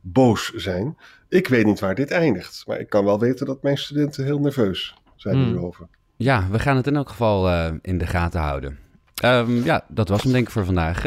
boos 0.00 0.52
zijn. 0.54 0.96
Ik 1.28 1.48
weet 1.48 1.66
niet 1.66 1.80
waar 1.80 1.94
dit 1.94 2.10
eindigt, 2.10 2.64
maar 2.66 2.80
ik 2.80 2.88
kan 2.88 3.04
wel 3.04 3.18
weten 3.18 3.46
dat 3.46 3.62
mijn 3.62 3.78
studenten 3.78 4.24
heel 4.24 4.38
nerveus 4.38 4.94
zijn 5.16 5.36
hmm. 5.36 5.44
hierover. 5.44 5.88
Ja, 6.16 6.48
we 6.50 6.58
gaan 6.58 6.76
het 6.76 6.86
in 6.86 6.96
elk 6.96 7.08
geval 7.08 7.48
uh, 7.48 7.70
in 7.82 7.98
de 7.98 8.06
gaten 8.06 8.40
houden. 8.40 8.78
Um, 9.24 9.64
ja, 9.64 9.84
dat 9.88 10.08
was 10.08 10.22
hem 10.22 10.32
denk 10.32 10.46
ik 10.46 10.52
voor 10.52 10.64
vandaag. 10.64 11.06